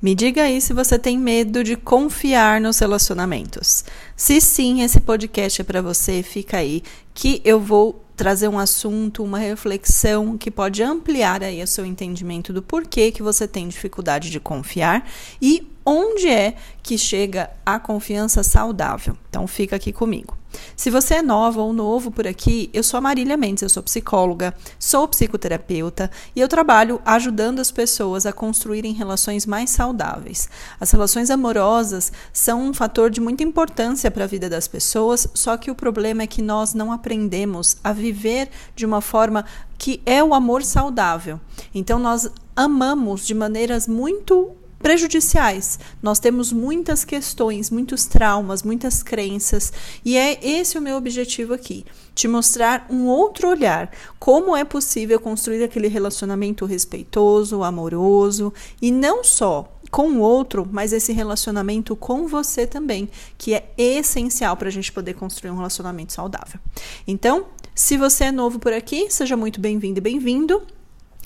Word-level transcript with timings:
Me 0.00 0.14
diga 0.14 0.42
aí 0.44 0.60
se 0.60 0.72
você 0.72 0.96
tem 0.96 1.18
medo 1.18 1.64
de 1.64 1.74
confiar 1.74 2.60
nos 2.60 2.78
relacionamentos. 2.78 3.84
Se 4.16 4.40
sim, 4.40 4.82
esse 4.82 5.00
podcast 5.00 5.60
é 5.60 5.64
para 5.64 5.82
você, 5.82 6.22
fica 6.22 6.58
aí 6.58 6.84
que 7.12 7.42
eu 7.44 7.58
vou 7.58 8.04
trazer 8.16 8.48
um 8.48 8.58
assunto, 8.58 9.24
uma 9.24 9.38
reflexão 9.38 10.38
que 10.38 10.50
pode 10.50 10.82
ampliar 10.82 11.42
aí 11.42 11.62
o 11.62 11.66
seu 11.66 11.84
entendimento 11.84 12.52
do 12.52 12.62
porquê 12.62 13.10
que 13.10 13.22
você 13.22 13.46
tem 13.46 13.66
dificuldade 13.66 14.30
de 14.30 14.38
confiar 14.38 15.08
e 15.42 15.66
onde 15.88 16.28
é 16.28 16.54
que 16.82 16.98
chega 16.98 17.48
a 17.64 17.78
confiança 17.78 18.42
saudável. 18.42 19.16
Então 19.30 19.46
fica 19.46 19.74
aqui 19.74 19.90
comigo. 19.90 20.36
Se 20.76 20.90
você 20.90 21.14
é 21.14 21.22
nova 21.22 21.62
ou 21.62 21.72
novo 21.72 22.10
por 22.10 22.26
aqui, 22.26 22.68
eu 22.74 22.82
sou 22.82 22.98
a 22.98 23.00
Marília 23.00 23.38
Mendes, 23.38 23.62
eu 23.62 23.70
sou 23.70 23.82
psicóloga, 23.82 24.54
sou 24.78 25.08
psicoterapeuta 25.08 26.10
e 26.36 26.40
eu 26.40 26.48
trabalho 26.48 27.00
ajudando 27.06 27.60
as 27.60 27.70
pessoas 27.70 28.26
a 28.26 28.32
construírem 28.34 28.92
relações 28.92 29.46
mais 29.46 29.70
saudáveis. 29.70 30.50
As 30.78 30.90
relações 30.90 31.30
amorosas 31.30 32.12
são 32.34 32.62
um 32.62 32.74
fator 32.74 33.08
de 33.08 33.20
muita 33.20 33.42
importância 33.42 34.10
para 34.10 34.24
a 34.24 34.28
vida 34.28 34.48
das 34.50 34.68
pessoas, 34.68 35.26
só 35.32 35.56
que 35.56 35.70
o 35.70 35.74
problema 35.74 36.22
é 36.22 36.26
que 36.26 36.42
nós 36.42 36.74
não 36.74 36.92
aprendemos 36.92 37.78
a 37.82 37.94
viver 37.94 38.50
de 38.76 38.84
uma 38.84 39.00
forma 39.00 39.44
que 39.78 40.02
é 40.04 40.22
o 40.22 40.34
amor 40.34 40.62
saudável. 40.62 41.40
Então 41.74 41.98
nós 41.98 42.28
amamos 42.54 43.26
de 43.26 43.34
maneiras 43.34 43.88
muito 43.88 44.54
prejudiciais. 44.78 45.78
Nós 46.02 46.18
temos 46.18 46.52
muitas 46.52 47.04
questões, 47.04 47.70
muitos 47.70 48.06
traumas, 48.06 48.62
muitas 48.62 49.02
crenças, 49.02 49.72
e 50.04 50.16
é 50.16 50.38
esse 50.42 50.78
o 50.78 50.82
meu 50.82 50.96
objetivo 50.96 51.54
aqui, 51.54 51.84
te 52.14 52.28
mostrar 52.28 52.86
um 52.90 53.06
outro 53.06 53.48
olhar, 53.48 53.90
como 54.18 54.56
é 54.56 54.64
possível 54.64 55.20
construir 55.20 55.62
aquele 55.62 55.88
relacionamento 55.88 56.64
respeitoso, 56.64 57.62
amoroso 57.62 58.52
e 58.80 58.90
não 58.90 59.22
só 59.24 59.72
com 59.90 60.10
o 60.10 60.20
outro, 60.20 60.68
mas 60.70 60.92
esse 60.92 61.12
relacionamento 61.12 61.96
com 61.96 62.26
você 62.26 62.66
também, 62.66 63.08
que 63.36 63.54
é 63.54 63.72
essencial 63.76 64.56
para 64.56 64.68
a 64.68 64.72
gente 64.72 64.92
poder 64.92 65.14
construir 65.14 65.50
um 65.50 65.56
relacionamento 65.56 66.12
saudável. 66.12 66.60
Então, 67.06 67.46
se 67.74 67.96
você 67.96 68.24
é 68.24 68.32
novo 68.32 68.58
por 68.58 68.72
aqui, 68.72 69.10
seja 69.10 69.36
muito 69.36 69.60
bem-vindo 69.60 69.98
e 69.98 70.02
bem-vindo. 70.02 70.62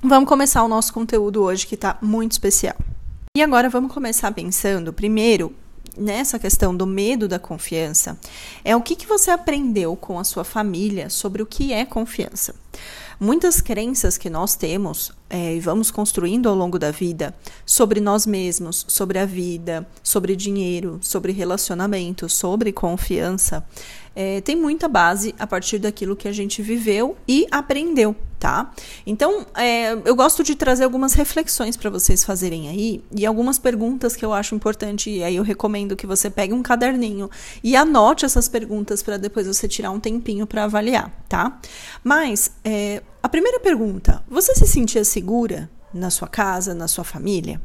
Vamos 0.03 0.29
começar 0.29 0.63
o 0.63 0.69
nosso 0.69 0.93
conteúdo 0.93 1.43
hoje 1.43 1.67
que 1.67 1.75
está 1.75 1.99
muito 2.03 2.33
especial. 2.33 2.77
E 3.35 3.41
agora 3.41 3.71
vamos 3.71 3.95
começar 3.95 4.31
pensando, 4.33 4.93
primeiro, 4.93 5.55
nessa 5.97 6.39
questão 6.39 6.77
do 6.77 6.87
medo 6.87 7.27
da 7.27 7.39
confiança, 7.39 8.19
é 8.63 8.77
o 8.77 8.83
que, 8.83 8.95
que 8.95 9.07
você 9.07 9.31
aprendeu 9.31 9.97
com 9.97 10.19
a 10.19 10.25
sua 10.25 10.45
família 10.45 11.09
sobre 11.09 11.41
o 11.41 11.47
que 11.47 11.73
é 11.73 11.87
confiança. 11.87 12.55
Muitas 13.19 13.59
crenças 13.59 14.19
que 14.19 14.29
nós 14.29 14.55
temos 14.55 15.13
é, 15.33 15.57
e 15.57 15.61
vamos 15.61 15.91
construindo 15.91 16.47
ao 16.47 16.55
longo 16.55 16.79
da 16.79 16.91
vida 16.91 17.35
sobre 17.65 18.01
nós 18.01 18.27
mesmos, 18.27 18.85
sobre 18.87 19.19
a 19.19 19.25
vida, 19.25 19.89
sobre 20.03 20.37
dinheiro, 20.37 20.99
sobre 21.01 21.33
relacionamento, 21.33 22.29
sobre 22.29 22.71
confiança, 22.71 23.67
é, 24.15 24.41
tem 24.43 24.55
muita 24.55 24.89
base 24.89 25.35
a 25.39 25.47
partir 25.47 25.79
daquilo 25.79 26.15
que 26.15 26.29
a 26.29 26.33
gente 26.33 26.61
viveu 26.61 27.17
e 27.27 27.47
aprendeu, 27.51 28.15
tá? 28.39 28.71
Então, 29.07 29.47
é, 29.55 29.93
eu 30.05 30.15
gosto 30.15 30.45
de 30.45 30.55
trazer 30.55 30.85
algumas 30.85 31.15
reflexões 31.15 31.77
para 31.77 31.89
vocês 31.89 32.23
fazerem 32.23 32.69
aí 32.69 33.03
e 33.15 33.25
algumas 33.25 33.59
perguntas 33.59 34.15
que 34.15 34.25
eu 34.25 34.33
acho 34.33 34.55
importante. 34.55 35.09
E 35.09 35.25
aí 35.25 35.37
eu 35.37 35.43
recomendo 35.43 35.97
que 35.97 36.07
você 36.07 36.29
pegue 36.29 36.53
um 36.53 36.63
caderninho 36.63 37.31
e 37.65 37.75
anote 37.75 38.27
essas 38.27 38.49
perguntas 38.49 39.03
para 39.03 39.17
depois 39.17 39.47
você 39.47 39.67
tirar 39.67 39.91
um 39.91 40.01
tempinho 40.01 40.47
para 40.47 40.65
avaliar, 40.65 41.11
tá? 41.27 41.59
Mas 42.05 42.51
é, 42.63 43.03
primeira 43.33 43.59
pergunta: 43.59 44.23
você 44.29 44.55
se 44.55 44.67
sentia 44.67 45.03
segura 45.05 45.69
na 45.93 46.11
sua 46.11 46.29
casa, 46.29 46.75
na 46.75 46.87
sua 46.87 47.03
família? 47.03 47.61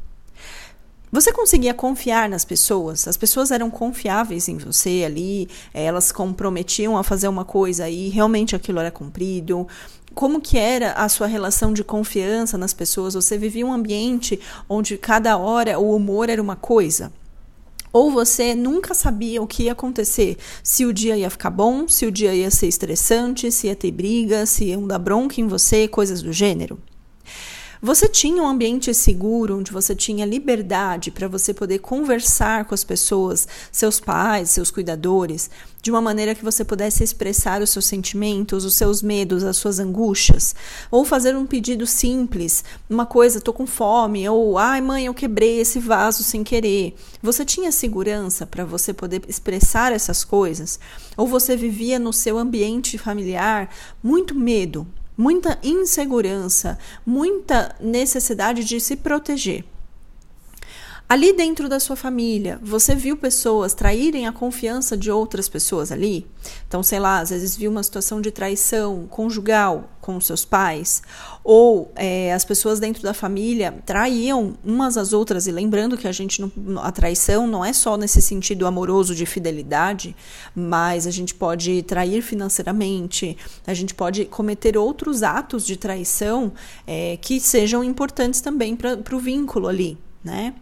Você 1.11 1.31
conseguia 1.31 1.73
confiar 1.73 2.29
nas 2.29 2.43
pessoas? 2.45 3.07
As 3.07 3.17
pessoas 3.17 3.51
eram 3.51 3.69
confiáveis 3.69 4.47
em 4.47 4.57
você 4.57 5.03
ali, 5.05 5.49
eh, 5.73 5.83
elas 5.83 6.11
comprometiam 6.11 6.97
a 6.97 7.03
fazer 7.03 7.27
uma 7.27 7.45
coisa 7.45 7.89
e 7.89 8.09
realmente 8.09 8.55
aquilo 8.55 8.79
era 8.79 8.91
cumprido. 8.91 9.67
Como 10.13 10.41
que 10.41 10.57
era 10.57 10.93
a 10.93 11.07
sua 11.09 11.27
relação 11.27 11.73
de 11.73 11.83
confiança 11.83 12.57
nas 12.57 12.73
pessoas? 12.73 13.13
Você 13.13 13.37
vivia 13.37 13.65
um 13.65 13.73
ambiente 13.73 14.39
onde 14.67 14.97
cada 14.97 15.37
hora 15.37 15.79
o 15.79 15.95
humor 15.95 16.29
era 16.29 16.41
uma 16.41 16.55
coisa? 16.55 17.11
Ou 17.97 18.11
você 18.11 18.53
nunca 18.53 18.93
sabia 18.93 19.41
o 19.41 19.47
que 19.47 19.63
ia 19.63 19.71
acontecer, 19.71 20.37
se 20.61 20.85
o 20.85 20.93
dia 20.93 21.17
ia 21.17 21.31
ficar 21.31 21.49
bom, 21.49 21.87
se 21.87 22.05
o 22.05 22.11
dia 22.11 22.31
ia 22.31 22.51
ser 22.51 22.67
estressante, 22.67 23.51
se 23.51 23.65
ia 23.65 23.75
ter 23.75 23.89
briga, 23.89 24.45
se 24.45 24.65
iam 24.65 24.85
dar 24.85 24.99
bronca 24.99 25.41
em 25.41 25.47
você, 25.47 25.87
coisas 25.87 26.21
do 26.21 26.31
gênero? 26.31 26.77
Você 27.81 28.07
tinha 28.07 28.41
um 28.41 28.47
ambiente 28.47 28.91
seguro 28.91 29.59
onde 29.59 29.71
você 29.71 29.95
tinha 29.95 30.25
liberdade 30.25 31.11
para 31.11 31.27
você 31.27 31.53
poder 31.53 31.77
conversar 31.77 32.65
com 32.65 32.73
as 32.73 32.83
pessoas, 32.83 33.47
seus 33.71 33.99
pais, 33.99 34.49
seus 34.49 34.71
cuidadores, 34.71 35.47
de 35.79 35.91
uma 35.91 36.01
maneira 36.01 36.33
que 36.33 36.43
você 36.43 36.65
pudesse 36.65 37.03
expressar 37.03 37.61
os 37.61 37.69
seus 37.69 37.85
sentimentos, 37.85 38.65
os 38.65 38.75
seus 38.75 39.03
medos, 39.03 39.43
as 39.43 39.57
suas 39.57 39.77
angústias, 39.77 40.55
ou 40.89 41.05
fazer 41.05 41.35
um 41.35 41.45
pedido 41.45 41.85
simples, 41.85 42.63
uma 42.89 43.05
coisa, 43.05 43.39
tô 43.39 43.53
com 43.53 43.67
fome, 43.67 44.27
ou 44.27 44.57
ai 44.57 44.81
mãe, 44.81 45.05
eu 45.05 45.13
quebrei 45.13 45.59
esse 45.59 45.79
vaso 45.79 46.23
sem 46.23 46.43
querer. 46.43 46.95
Você 47.21 47.45
tinha 47.45 47.71
segurança 47.71 48.45
para 48.45 48.65
você 48.65 48.91
poder 48.91 49.21
expressar 49.27 49.91
essas 49.93 50.23
coisas? 50.23 50.79
Ou 51.15 51.27
você 51.27 51.55
vivia 51.55 51.99
no 51.99 52.11
seu 52.11 52.39
ambiente 52.39 52.97
familiar 52.97 53.69
muito 54.01 54.33
medo, 54.33 54.87
muita 55.17 55.57
insegurança, 55.63 56.77
muita 57.05 57.75
necessidade 57.79 58.63
de 58.63 58.79
se 58.79 58.95
proteger. 58.95 59.65
Ali 61.09 61.31
dentro 61.31 61.69
da 61.69 61.79
sua 61.79 61.95
família, 61.95 62.59
você 62.61 62.93
viu 62.93 63.15
pessoas 63.15 63.73
traírem 63.73 64.27
a 64.27 64.31
confiança 64.33 64.97
de 64.97 65.09
outras 65.09 65.47
pessoas 65.47 65.89
ali? 65.89 66.27
Então, 66.67 66.83
sei 66.83 66.99
lá, 66.99 67.19
às 67.19 67.29
vezes 67.29 67.55
viu 67.55 67.71
uma 67.71 67.81
situação 67.81 68.19
de 68.19 68.29
traição 68.29 69.07
conjugal 69.09 69.89
com 70.01 70.19
seus 70.19 70.43
pais, 70.43 71.01
ou 71.45 71.93
é, 71.95 72.33
as 72.33 72.43
pessoas 72.43 72.81
dentro 72.81 73.01
da 73.01 73.13
família 73.13 73.73
traíam 73.85 74.57
umas 74.65 74.97
às 74.97 75.13
outras, 75.13 75.47
e 75.47 75.51
lembrando 75.51 75.97
que 75.97 76.09
a 76.09 76.11
gente 76.11 76.41
não, 76.41 76.51
a 76.81 76.91
traição 76.91 77.47
não 77.47 77.63
é 77.63 77.71
só 77.71 77.95
nesse 77.95 78.21
sentido 78.21 78.67
amoroso 78.67 79.15
de 79.15 79.25
fidelidade, 79.25 80.13
mas 80.53 81.07
a 81.07 81.11
gente 81.11 81.33
pode 81.33 81.83
trair 81.83 82.21
financeiramente, 82.21 83.37
a 83.65 83.73
gente 83.73 83.95
pode 83.95 84.25
cometer 84.25 84.77
outros 84.77 85.23
atos 85.23 85.65
de 85.65 85.77
traição 85.77 86.51
é, 86.85 87.17
que 87.21 87.39
sejam 87.39 87.81
importantes 87.81 88.41
também 88.41 88.75
para 88.75 89.15
o 89.15 89.19
vínculo 89.19 89.69
ali, 89.69 89.97
né? 90.23 90.53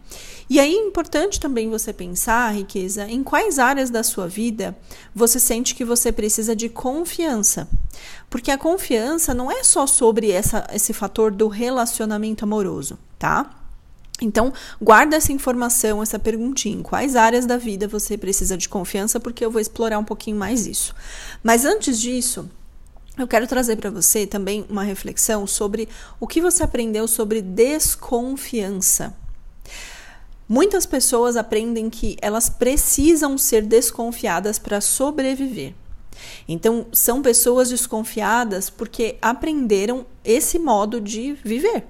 E 0.48 0.60
aí 0.60 0.74
é 0.74 0.78
importante 0.78 1.40
também 1.40 1.68
você 1.68 1.92
pensar, 1.92 2.54
riqueza, 2.54 3.08
em 3.08 3.22
quais 3.22 3.58
áreas 3.58 3.90
da 3.90 4.02
sua 4.02 4.28
vida 4.28 4.76
você 5.14 5.40
sente 5.40 5.74
que 5.74 5.84
você 5.84 6.12
precisa 6.12 6.54
de 6.54 6.68
confiança. 6.68 7.68
Porque 8.30 8.50
a 8.50 8.58
confiança 8.58 9.34
não 9.34 9.50
é 9.50 9.64
só 9.64 9.86
sobre 9.86 10.30
essa, 10.30 10.66
esse 10.72 10.92
fator 10.92 11.32
do 11.32 11.48
relacionamento 11.48 12.44
amoroso, 12.44 12.98
tá? 13.18 13.50
Então, 14.20 14.52
guarda 14.80 15.16
essa 15.16 15.32
informação, 15.32 16.02
essa 16.02 16.18
perguntinha. 16.18 16.78
Em 16.78 16.82
quais 16.82 17.16
áreas 17.16 17.44
da 17.44 17.58
vida 17.58 17.86
você 17.86 18.16
precisa 18.16 18.56
de 18.56 18.68
confiança? 18.68 19.20
Porque 19.20 19.44
eu 19.44 19.50
vou 19.50 19.60
explorar 19.60 19.98
um 19.98 20.04
pouquinho 20.04 20.36
mais 20.36 20.66
isso. 20.66 20.94
Mas 21.42 21.64
antes 21.64 22.00
disso, 22.00 22.48
eu 23.18 23.26
quero 23.26 23.46
trazer 23.46 23.76
para 23.76 23.90
você 23.90 24.26
também 24.26 24.64
uma 24.68 24.82
reflexão 24.82 25.46
sobre 25.46 25.88
o 26.18 26.26
que 26.26 26.40
você 26.40 26.62
aprendeu 26.62 27.06
sobre 27.06 27.42
desconfiança. 27.42 29.14
Muitas 30.48 30.86
pessoas 30.86 31.36
aprendem 31.36 31.90
que 31.90 32.16
elas 32.22 32.48
precisam 32.48 33.36
ser 33.36 33.62
desconfiadas 33.62 34.60
para 34.60 34.80
sobreviver. 34.80 35.74
Então, 36.46 36.86
são 36.92 37.20
pessoas 37.20 37.70
desconfiadas 37.70 38.70
porque 38.70 39.16
aprenderam 39.20 40.06
esse 40.24 40.58
modo 40.58 41.00
de 41.00 41.32
viver. 41.44 41.84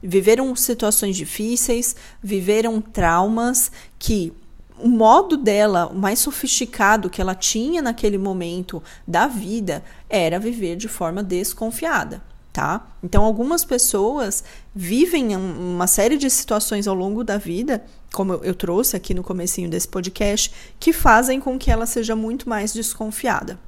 Viveram 0.00 0.54
situações 0.54 1.16
difíceis, 1.16 1.96
viveram 2.22 2.80
traumas 2.80 3.70
que 3.98 4.32
o 4.78 4.88
modo 4.88 5.36
dela, 5.36 5.86
o 5.86 5.94
mais 5.94 6.20
sofisticado 6.20 7.10
que 7.10 7.20
ela 7.20 7.34
tinha 7.34 7.82
naquele 7.82 8.18
momento 8.18 8.82
da 9.06 9.26
vida, 9.26 9.82
era 10.08 10.38
viver 10.38 10.76
de 10.76 10.88
forma 10.88 11.22
desconfiada 11.22 12.22
tá? 12.52 12.86
Então, 13.02 13.24
algumas 13.24 13.64
pessoas 13.64 14.44
vivem 14.74 15.34
uma 15.34 15.86
série 15.86 16.18
de 16.18 16.28
situações 16.28 16.86
ao 16.86 16.94
longo 16.94 17.24
da 17.24 17.38
vida, 17.38 17.82
como 18.12 18.34
eu 18.34 18.54
trouxe 18.54 18.94
aqui 18.94 19.14
no 19.14 19.22
comecinho 19.22 19.70
desse 19.70 19.88
podcast, 19.88 20.52
que 20.78 20.92
fazem 20.92 21.40
com 21.40 21.58
que 21.58 21.70
ela 21.70 21.86
seja 21.86 22.14
muito 22.14 22.48
mais 22.48 22.72
desconfiada. 22.72 23.58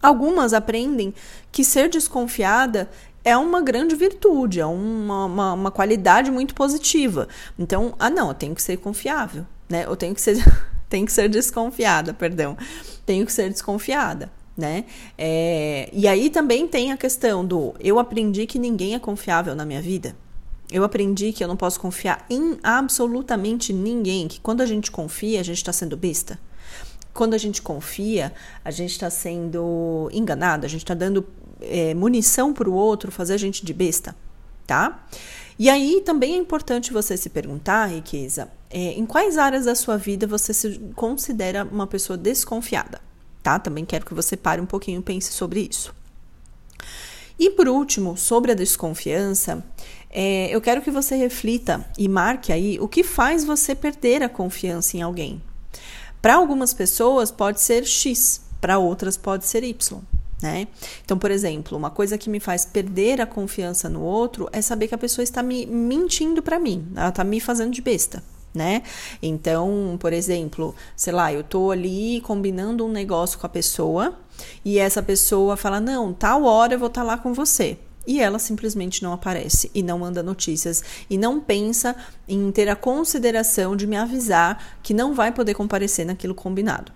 Algumas 0.00 0.52
aprendem 0.52 1.12
que 1.50 1.64
ser 1.64 1.88
desconfiada 1.88 2.88
é 3.24 3.36
uma 3.36 3.60
grande 3.60 3.96
virtude, 3.96 4.60
é 4.60 4.66
uma, 4.66 5.24
uma, 5.24 5.52
uma 5.54 5.70
qualidade 5.70 6.30
muito 6.30 6.54
positiva. 6.54 7.26
Então, 7.58 7.92
ah, 7.98 8.08
não, 8.08 8.28
eu 8.28 8.34
tenho 8.34 8.54
que 8.54 8.62
ser 8.62 8.76
confiável, 8.76 9.44
né? 9.68 9.84
Eu 9.84 9.96
tenho 9.96 10.14
que 10.14 10.20
ser, 10.20 10.36
tenho 10.88 11.04
que 11.04 11.12
ser 11.12 11.28
desconfiada, 11.28 12.14
perdão. 12.14 12.56
Tenho 13.04 13.26
que 13.26 13.32
ser 13.32 13.50
desconfiada 13.50 14.30
né? 14.56 14.84
É, 15.18 15.90
e 15.92 16.08
aí 16.08 16.30
também 16.30 16.66
tem 16.66 16.92
a 16.92 16.96
questão 16.96 17.44
do 17.44 17.74
eu 17.78 17.98
aprendi 17.98 18.46
que 18.46 18.58
ninguém 18.58 18.94
é 18.94 18.98
confiável 18.98 19.54
na 19.54 19.64
minha 19.64 19.82
vida. 19.82 20.16
Eu 20.70 20.82
aprendi 20.82 21.32
que 21.32 21.44
eu 21.44 21.48
não 21.48 21.56
posso 21.56 21.78
confiar 21.78 22.26
em 22.28 22.58
absolutamente 22.62 23.72
ninguém, 23.72 24.26
que 24.26 24.40
quando 24.40 24.62
a 24.62 24.66
gente 24.66 24.90
confia, 24.90 25.40
a 25.40 25.42
gente 25.42 25.58
está 25.58 25.72
sendo 25.72 25.96
besta. 25.96 26.38
Quando 27.12 27.34
a 27.34 27.38
gente 27.38 27.62
confia, 27.62 28.32
a 28.64 28.70
gente 28.70 28.90
está 28.90 29.08
sendo 29.08 30.10
enganado, 30.12 30.66
a 30.66 30.68
gente 30.68 30.82
está 30.82 30.92
dando 30.92 31.26
é, 31.60 31.94
munição 31.94 32.52
para 32.52 32.68
o 32.68 32.74
outro 32.74 33.12
fazer 33.12 33.34
a 33.34 33.38
gente 33.38 33.64
de 33.64 33.72
besta, 33.72 34.14
tá? 34.66 35.06
E 35.58 35.70
aí 35.70 36.02
também 36.04 36.34
é 36.34 36.36
importante 36.36 36.92
você 36.92 37.16
se 37.16 37.30
perguntar, 37.30 37.86
riqueza, 37.86 38.50
é, 38.68 38.92
em 38.92 39.06
quais 39.06 39.38
áreas 39.38 39.64
da 39.64 39.74
sua 39.74 39.96
vida 39.96 40.26
você 40.26 40.52
se 40.52 40.78
considera 40.94 41.64
uma 41.64 41.86
pessoa 41.86 42.16
desconfiada, 42.16 43.00
tá? 43.46 43.60
Também 43.60 43.84
quero 43.84 44.04
que 44.04 44.12
você 44.12 44.36
pare 44.36 44.60
um 44.60 44.66
pouquinho 44.66 44.98
e 44.98 45.02
pense 45.04 45.32
sobre 45.32 45.68
isso. 45.70 45.94
E 47.38 47.48
por 47.50 47.68
último, 47.68 48.16
sobre 48.16 48.50
a 48.50 48.56
desconfiança, 48.56 49.64
é, 50.10 50.48
eu 50.50 50.60
quero 50.60 50.82
que 50.82 50.90
você 50.90 51.14
reflita 51.14 51.88
e 51.96 52.08
marque 52.08 52.52
aí 52.52 52.76
o 52.80 52.88
que 52.88 53.04
faz 53.04 53.44
você 53.44 53.72
perder 53.72 54.20
a 54.24 54.28
confiança 54.28 54.96
em 54.96 55.02
alguém. 55.02 55.40
Para 56.20 56.34
algumas 56.34 56.74
pessoas 56.74 57.30
pode 57.30 57.60
ser 57.60 57.86
X, 57.86 58.40
para 58.60 58.78
outras 58.78 59.16
pode 59.16 59.46
ser 59.46 59.62
Y. 59.62 60.00
Né? 60.42 60.66
Então, 61.04 61.16
por 61.16 61.30
exemplo, 61.30 61.78
uma 61.78 61.90
coisa 61.90 62.18
que 62.18 62.28
me 62.28 62.40
faz 62.40 62.64
perder 62.64 63.20
a 63.20 63.26
confiança 63.26 63.88
no 63.88 64.02
outro 64.02 64.48
é 64.52 64.60
saber 64.60 64.88
que 64.88 64.94
a 64.96 64.98
pessoa 64.98 65.22
está 65.22 65.40
me 65.40 65.66
mentindo 65.66 66.42
para 66.42 66.58
mim, 66.58 66.88
ela 66.96 67.10
está 67.10 67.22
me 67.22 67.38
fazendo 67.38 67.70
de 67.70 67.80
besta. 67.80 68.24
Né? 68.56 68.82
Então, 69.22 69.98
por 70.00 70.14
exemplo, 70.14 70.74
sei 70.96 71.12
lá, 71.12 71.30
eu 71.30 71.44
tô 71.44 71.70
ali 71.70 72.22
combinando 72.22 72.86
um 72.86 72.90
negócio 72.90 73.38
com 73.38 73.44
a 73.44 73.50
pessoa 73.50 74.18
e 74.64 74.78
essa 74.78 75.02
pessoa 75.02 75.58
fala: 75.58 75.78
"Não, 75.78 76.14
tal 76.14 76.44
hora 76.44 76.72
eu 76.72 76.78
vou 76.78 76.88
estar 76.88 77.02
tá 77.02 77.06
lá 77.06 77.18
com 77.18 77.34
você" 77.34 77.76
e 78.06 78.18
ela 78.18 78.38
simplesmente 78.38 79.02
não 79.02 79.12
aparece 79.12 79.70
e 79.74 79.82
não 79.82 79.98
manda 79.98 80.22
notícias 80.22 80.82
e 81.10 81.18
não 81.18 81.38
pensa 81.38 81.94
em 82.26 82.50
ter 82.50 82.68
a 82.68 82.76
consideração 82.76 83.76
de 83.76 83.86
me 83.86 83.96
avisar 83.96 84.78
que 84.82 84.94
não 84.94 85.12
vai 85.12 85.32
poder 85.32 85.52
comparecer 85.52 86.06
naquilo 86.06 86.34
combinado. 86.34 86.92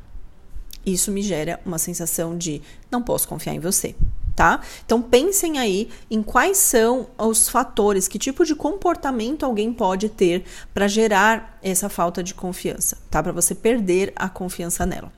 Isso 0.87 1.12
me 1.12 1.21
gera 1.21 1.61
uma 1.67 1.79
sensação 1.79 2.39
de 2.39 2.62
não 2.91 3.03
posso 3.03 3.29
confiar 3.29 3.55
em 3.55 3.61
você. 3.61 3.95
Tá? 4.41 4.59
Então 4.87 5.03
pensem 5.03 5.59
aí 5.59 5.91
em 6.11 6.23
quais 6.23 6.57
são 6.57 7.09
os 7.19 7.47
fatores, 7.47 8.09
que 8.09 8.19
tipo 8.19 8.43
de 8.43 8.55
comportamento 8.55 9.45
alguém 9.45 9.71
pode 9.71 10.09
ter 10.09 10.45
para 10.73 10.89
gerar 10.89 11.59
essa 11.63 11.91
falta 11.91 12.23
de 12.23 12.33
confiança, 12.33 12.97
tá? 13.11 13.23
Para 13.23 13.33
você 13.33 13.55
perder 13.55 14.15
a 14.17 14.31
confiança 14.31 14.87
nela. 14.87 15.13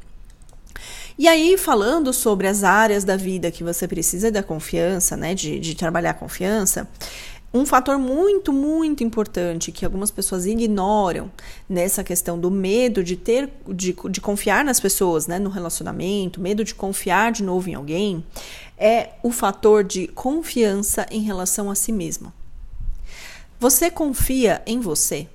E 1.17 1.29
aí, 1.29 1.57
falando 1.57 2.13
sobre 2.13 2.49
as 2.49 2.65
áreas 2.65 3.05
da 3.05 3.17
vida 3.17 3.49
que 3.53 3.63
você 3.63 3.87
precisa 3.87 4.29
da 4.29 4.43
confiança, 4.43 5.17
né? 5.17 5.37
De, 5.37 5.61
de 5.61 5.77
trabalhar 5.77 6.11
a 6.11 6.15
confiança, 6.15 6.89
um 7.55 7.67
fator 7.67 7.99
muito, 7.99 8.53
muito 8.53 9.05
importante 9.05 9.71
que 9.71 9.85
algumas 9.85 10.11
pessoas 10.11 10.47
ignoram 10.47 11.31
nessa 11.69 12.03
questão 12.03 12.39
do 12.39 12.51
medo 12.51 13.05
de 13.05 13.15
ter, 13.15 13.51
de, 13.69 13.95
de 14.11 14.21
confiar 14.21 14.65
nas 14.65 14.81
pessoas, 14.81 15.27
né, 15.27 15.39
no 15.39 15.51
relacionamento, 15.51 16.41
medo 16.41 16.65
de 16.65 16.75
confiar 16.75 17.31
de 17.31 17.43
novo 17.43 17.69
em 17.69 17.75
alguém, 17.75 18.25
é 18.79 19.11
o 19.23 19.31
fator 19.31 19.85
de 19.85 20.09
confiança 20.09 21.07
em 21.11 21.21
relação 21.21 21.71
a 21.71 21.75
si 21.75 21.93
mesmo. 21.93 22.33
Você 23.61 23.91
confia 23.91 24.63
em 24.67 24.81
você? 24.81 25.29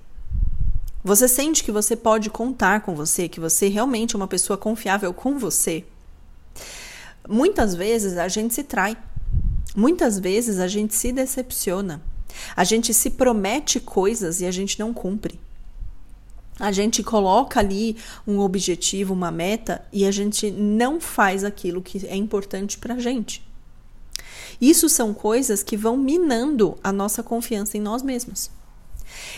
Você 1.03 1.27
sente 1.27 1.63
que 1.63 1.71
você 1.71 1.95
pode 1.95 2.29
contar 2.29 2.81
com 2.81 2.95
você, 2.95 3.29
que 3.29 3.39
você 3.39 3.69
realmente 3.69 4.15
é 4.15 4.17
uma 4.17 4.27
pessoa 4.27 4.57
confiável 4.57 5.13
com 5.13 5.37
você? 5.37 5.85
Muitas 7.29 7.75
vezes 7.75 8.17
a 8.17 8.27
gente 8.27 8.53
se 8.53 8.63
trai 8.63 8.97
Muitas 9.77 10.17
vezes 10.17 10.57
a 10.57 10.67
gente 10.67 10.95
se 10.95 11.11
decepciona. 11.11 12.01
A 12.55 12.63
gente 12.63 12.95
se 12.95 13.11
promete 13.11 13.79
coisas 13.79 14.41
e 14.41 14.47
a 14.47 14.49
gente 14.49 14.79
não 14.79 14.91
cumpre. 14.91 15.39
A 16.59 16.71
gente 16.71 17.03
coloca 17.03 17.59
ali 17.59 17.95
um 18.25 18.39
objetivo, 18.39 19.13
uma 19.13 19.29
meta 19.29 19.85
e 19.93 20.07
a 20.07 20.09
gente 20.09 20.49
não 20.49 20.99
faz 20.99 21.43
aquilo 21.43 21.83
que 21.83 22.07
é 22.07 22.15
importante 22.15 22.79
para 22.79 22.97
gente. 22.97 23.47
Isso 24.59 24.89
são 24.89 25.13
coisas 25.13 25.61
que 25.61 25.77
vão 25.77 25.95
minando 25.95 26.75
a 26.83 26.91
nossa 26.91 27.21
confiança 27.21 27.77
em 27.77 27.81
nós 27.81 28.01
mesmos. 28.01 28.49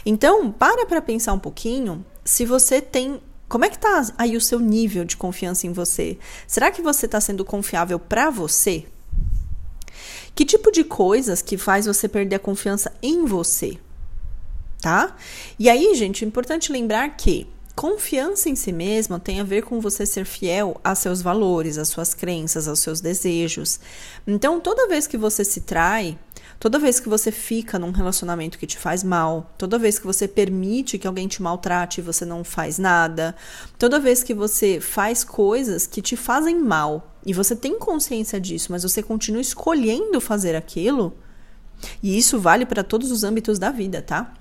Então, 0.05 0.49
para 0.49 0.85
para 0.85 1.01
pensar 1.01 1.33
um 1.33 1.39
pouquinho 1.39 2.05
se 2.23 2.45
você 2.45 2.81
tem. 2.81 3.19
Como 3.49 3.65
é 3.65 3.69
que 3.69 3.75
está 3.75 4.13
aí 4.17 4.37
o 4.37 4.41
seu 4.41 4.61
nível 4.61 5.03
de 5.03 5.17
confiança 5.17 5.67
em 5.67 5.73
você? 5.73 6.17
Será 6.47 6.71
que 6.71 6.81
você 6.81 7.07
está 7.07 7.19
sendo 7.19 7.43
confiável 7.43 7.99
para 7.99 8.29
você? 8.29 8.85
Que 10.39 10.45
tipo 10.45 10.71
de 10.71 10.85
coisas 10.85 11.41
que 11.41 11.57
faz 11.57 11.85
você 11.85 12.07
perder 12.07 12.37
a 12.37 12.39
confiança 12.39 12.93
em 13.03 13.25
você? 13.25 13.77
Tá? 14.81 15.17
E 15.59 15.69
aí, 15.69 15.93
gente, 15.95 16.23
é 16.23 16.27
importante 16.29 16.71
lembrar 16.71 17.17
que 17.17 17.45
confiança 17.75 18.47
em 18.47 18.55
si 18.55 18.71
mesma 18.71 19.19
tem 19.19 19.41
a 19.41 19.43
ver 19.43 19.63
com 19.63 19.81
você 19.81 20.05
ser 20.05 20.23
fiel 20.23 20.79
a 20.81 20.95
seus 20.95 21.21
valores, 21.21 21.77
às 21.77 21.89
suas 21.89 22.13
crenças, 22.13 22.69
aos 22.69 22.79
seus 22.79 23.01
desejos. 23.01 23.81
Então, 24.25 24.61
toda 24.61 24.87
vez 24.87 25.05
que 25.07 25.17
você 25.17 25.43
se 25.43 25.59
trai, 25.59 26.17
Toda 26.59 26.77
vez 26.77 26.99
que 26.99 27.07
você 27.07 27.31
fica 27.31 27.79
num 27.79 27.91
relacionamento 27.91 28.59
que 28.59 28.67
te 28.67 28.77
faz 28.77 29.01
mal, 29.01 29.53
toda 29.57 29.79
vez 29.79 29.97
que 29.97 30.05
você 30.05 30.27
permite 30.27 30.97
que 30.97 31.07
alguém 31.07 31.25
te 31.25 31.41
maltrate 31.41 32.01
e 32.01 32.03
você 32.03 32.25
não 32.25 32.43
faz 32.43 32.77
nada, 32.77 33.33
toda 33.77 33.97
vez 33.97 34.23
que 34.23 34.33
você 34.33 34.81
faz 34.81 35.23
coisas 35.23 35.87
que 35.87 36.01
te 36.01 36.17
fazem 36.17 36.59
mal 36.59 37.08
e 37.25 37.33
você 37.33 37.55
tem 37.55 37.77
consciência 37.77 38.39
disso, 38.39 38.71
mas 38.71 38.83
você 38.83 39.03
continua 39.03 39.41
escolhendo 39.41 40.21
fazer 40.21 40.55
aquilo, 40.55 41.13
e 42.01 42.17
isso 42.17 42.39
vale 42.39 42.65
para 42.65 42.83
todos 42.83 43.11
os 43.11 43.23
âmbitos 43.23 43.57
da 43.57 43.71
vida, 43.71 44.01
tá? 44.01 44.33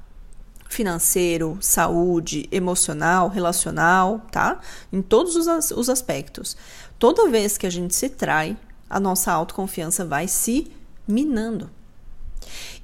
Financeiro, 0.68 1.56
saúde, 1.60 2.48
emocional, 2.52 3.28
relacional, 3.28 4.26
tá? 4.30 4.60
Em 4.92 5.00
todos 5.00 5.34
os, 5.36 5.70
os 5.70 5.88
aspectos. 5.88 6.56
Toda 6.98 7.28
vez 7.28 7.56
que 7.56 7.66
a 7.66 7.70
gente 7.70 7.94
se 7.94 8.08
trai, 8.08 8.56
a 8.88 9.00
nossa 9.00 9.32
autoconfiança 9.32 10.04
vai 10.04 10.28
se 10.28 10.70
minando. 11.06 11.70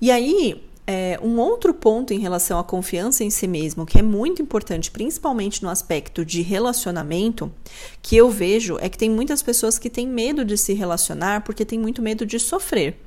E 0.01 0.11
aí, 0.11 0.63
é, 0.87 1.19
um 1.23 1.39
outro 1.39 1.73
ponto 1.73 2.13
em 2.13 2.19
relação 2.19 2.59
à 2.59 2.65
confiança 2.65 3.25
em 3.25 3.31
si 3.31 3.47
mesmo, 3.47 3.87
que 3.87 3.99
é 3.99 4.03
muito 4.03 4.43
importante, 4.43 4.91
principalmente 4.91 5.63
no 5.63 5.71
aspecto 5.71 6.25
de 6.25 6.43
relacionamento, 6.43 7.51
que 8.03 8.17
eu 8.17 8.31
vejo 8.31 8.79
é 8.81 8.89
que 8.89 8.99
tem 8.99 9.11
muitas 9.11 9.43
pessoas 9.43 9.79
que 9.79 9.89
têm 9.89 10.07
medo 10.07 10.45
de 10.45 10.59
se 10.59 10.75
relacionar 10.75 11.43
porque 11.43 11.65
tem 11.65 11.79
muito 11.79 12.03
medo 12.03 12.27
de 12.27 12.39
sofrer. 12.39 13.01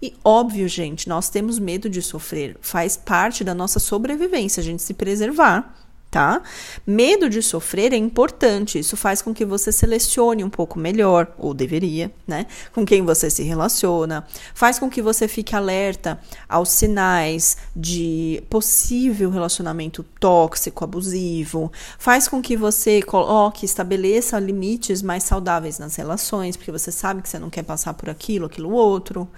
E 0.00 0.14
óbvio, 0.24 0.68
gente, 0.68 1.08
nós 1.08 1.28
temos 1.28 1.58
medo 1.58 1.88
de 1.90 2.00
sofrer, 2.00 2.56
faz 2.60 2.96
parte 2.96 3.42
da 3.42 3.52
nossa 3.52 3.78
sobrevivência, 3.78 4.60
a 4.60 4.64
gente 4.64 4.82
se 4.82 4.94
preservar 4.94 5.74
tá? 6.10 6.42
Medo 6.86 7.28
de 7.28 7.42
sofrer 7.42 7.92
é 7.92 7.96
importante, 7.96 8.78
isso 8.78 8.96
faz 8.96 9.20
com 9.20 9.34
que 9.34 9.44
você 9.44 9.70
selecione 9.70 10.42
um 10.42 10.48
pouco 10.48 10.78
melhor, 10.78 11.34
ou 11.36 11.52
deveria, 11.52 12.10
né? 12.26 12.46
Com 12.72 12.84
quem 12.84 13.02
você 13.02 13.28
se 13.28 13.42
relaciona, 13.42 14.26
faz 14.54 14.78
com 14.78 14.88
que 14.88 15.02
você 15.02 15.28
fique 15.28 15.54
alerta 15.54 16.18
aos 16.48 16.70
sinais 16.70 17.58
de 17.76 18.42
possível 18.48 19.30
relacionamento 19.30 20.02
tóxico, 20.18 20.82
abusivo, 20.82 21.70
faz 21.98 22.26
com 22.26 22.40
que 22.40 22.56
você 22.56 23.02
coloque, 23.02 23.66
estabeleça 23.66 24.38
limites 24.38 25.02
mais 25.02 25.24
saudáveis 25.24 25.78
nas 25.78 25.94
relações, 25.96 26.56
porque 26.56 26.72
você 26.72 26.90
sabe 26.90 27.20
que 27.20 27.28
você 27.28 27.38
não 27.38 27.50
quer 27.50 27.64
passar 27.64 27.92
por 27.94 28.08
aquilo, 28.08 28.46
aquilo 28.46 28.70
outro. 28.70 29.28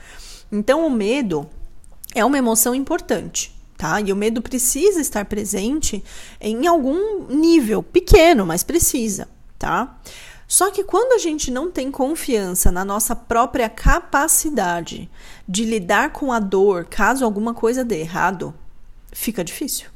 Então, 0.52 0.86
o 0.86 0.90
medo 0.90 1.48
é 2.14 2.24
uma 2.24 2.38
emoção 2.38 2.74
importante, 2.74 3.52
tá? 3.80 3.98
E 3.98 4.12
o 4.12 4.16
medo 4.16 4.42
precisa 4.42 5.00
estar 5.00 5.24
presente 5.24 6.04
em 6.38 6.66
algum 6.66 7.26
nível 7.28 7.82
pequeno, 7.82 8.44
mas 8.44 8.62
precisa, 8.62 9.26
tá? 9.58 9.98
Só 10.46 10.70
que 10.70 10.84
quando 10.84 11.14
a 11.14 11.18
gente 11.18 11.50
não 11.50 11.70
tem 11.70 11.90
confiança 11.90 12.70
na 12.70 12.84
nossa 12.84 13.16
própria 13.16 13.70
capacidade 13.70 15.10
de 15.48 15.64
lidar 15.64 16.12
com 16.12 16.30
a 16.30 16.38
dor, 16.38 16.84
caso 16.90 17.24
alguma 17.24 17.54
coisa 17.54 17.82
dê 17.82 18.00
errado, 18.00 18.52
fica 19.12 19.42
difícil, 19.42 19.88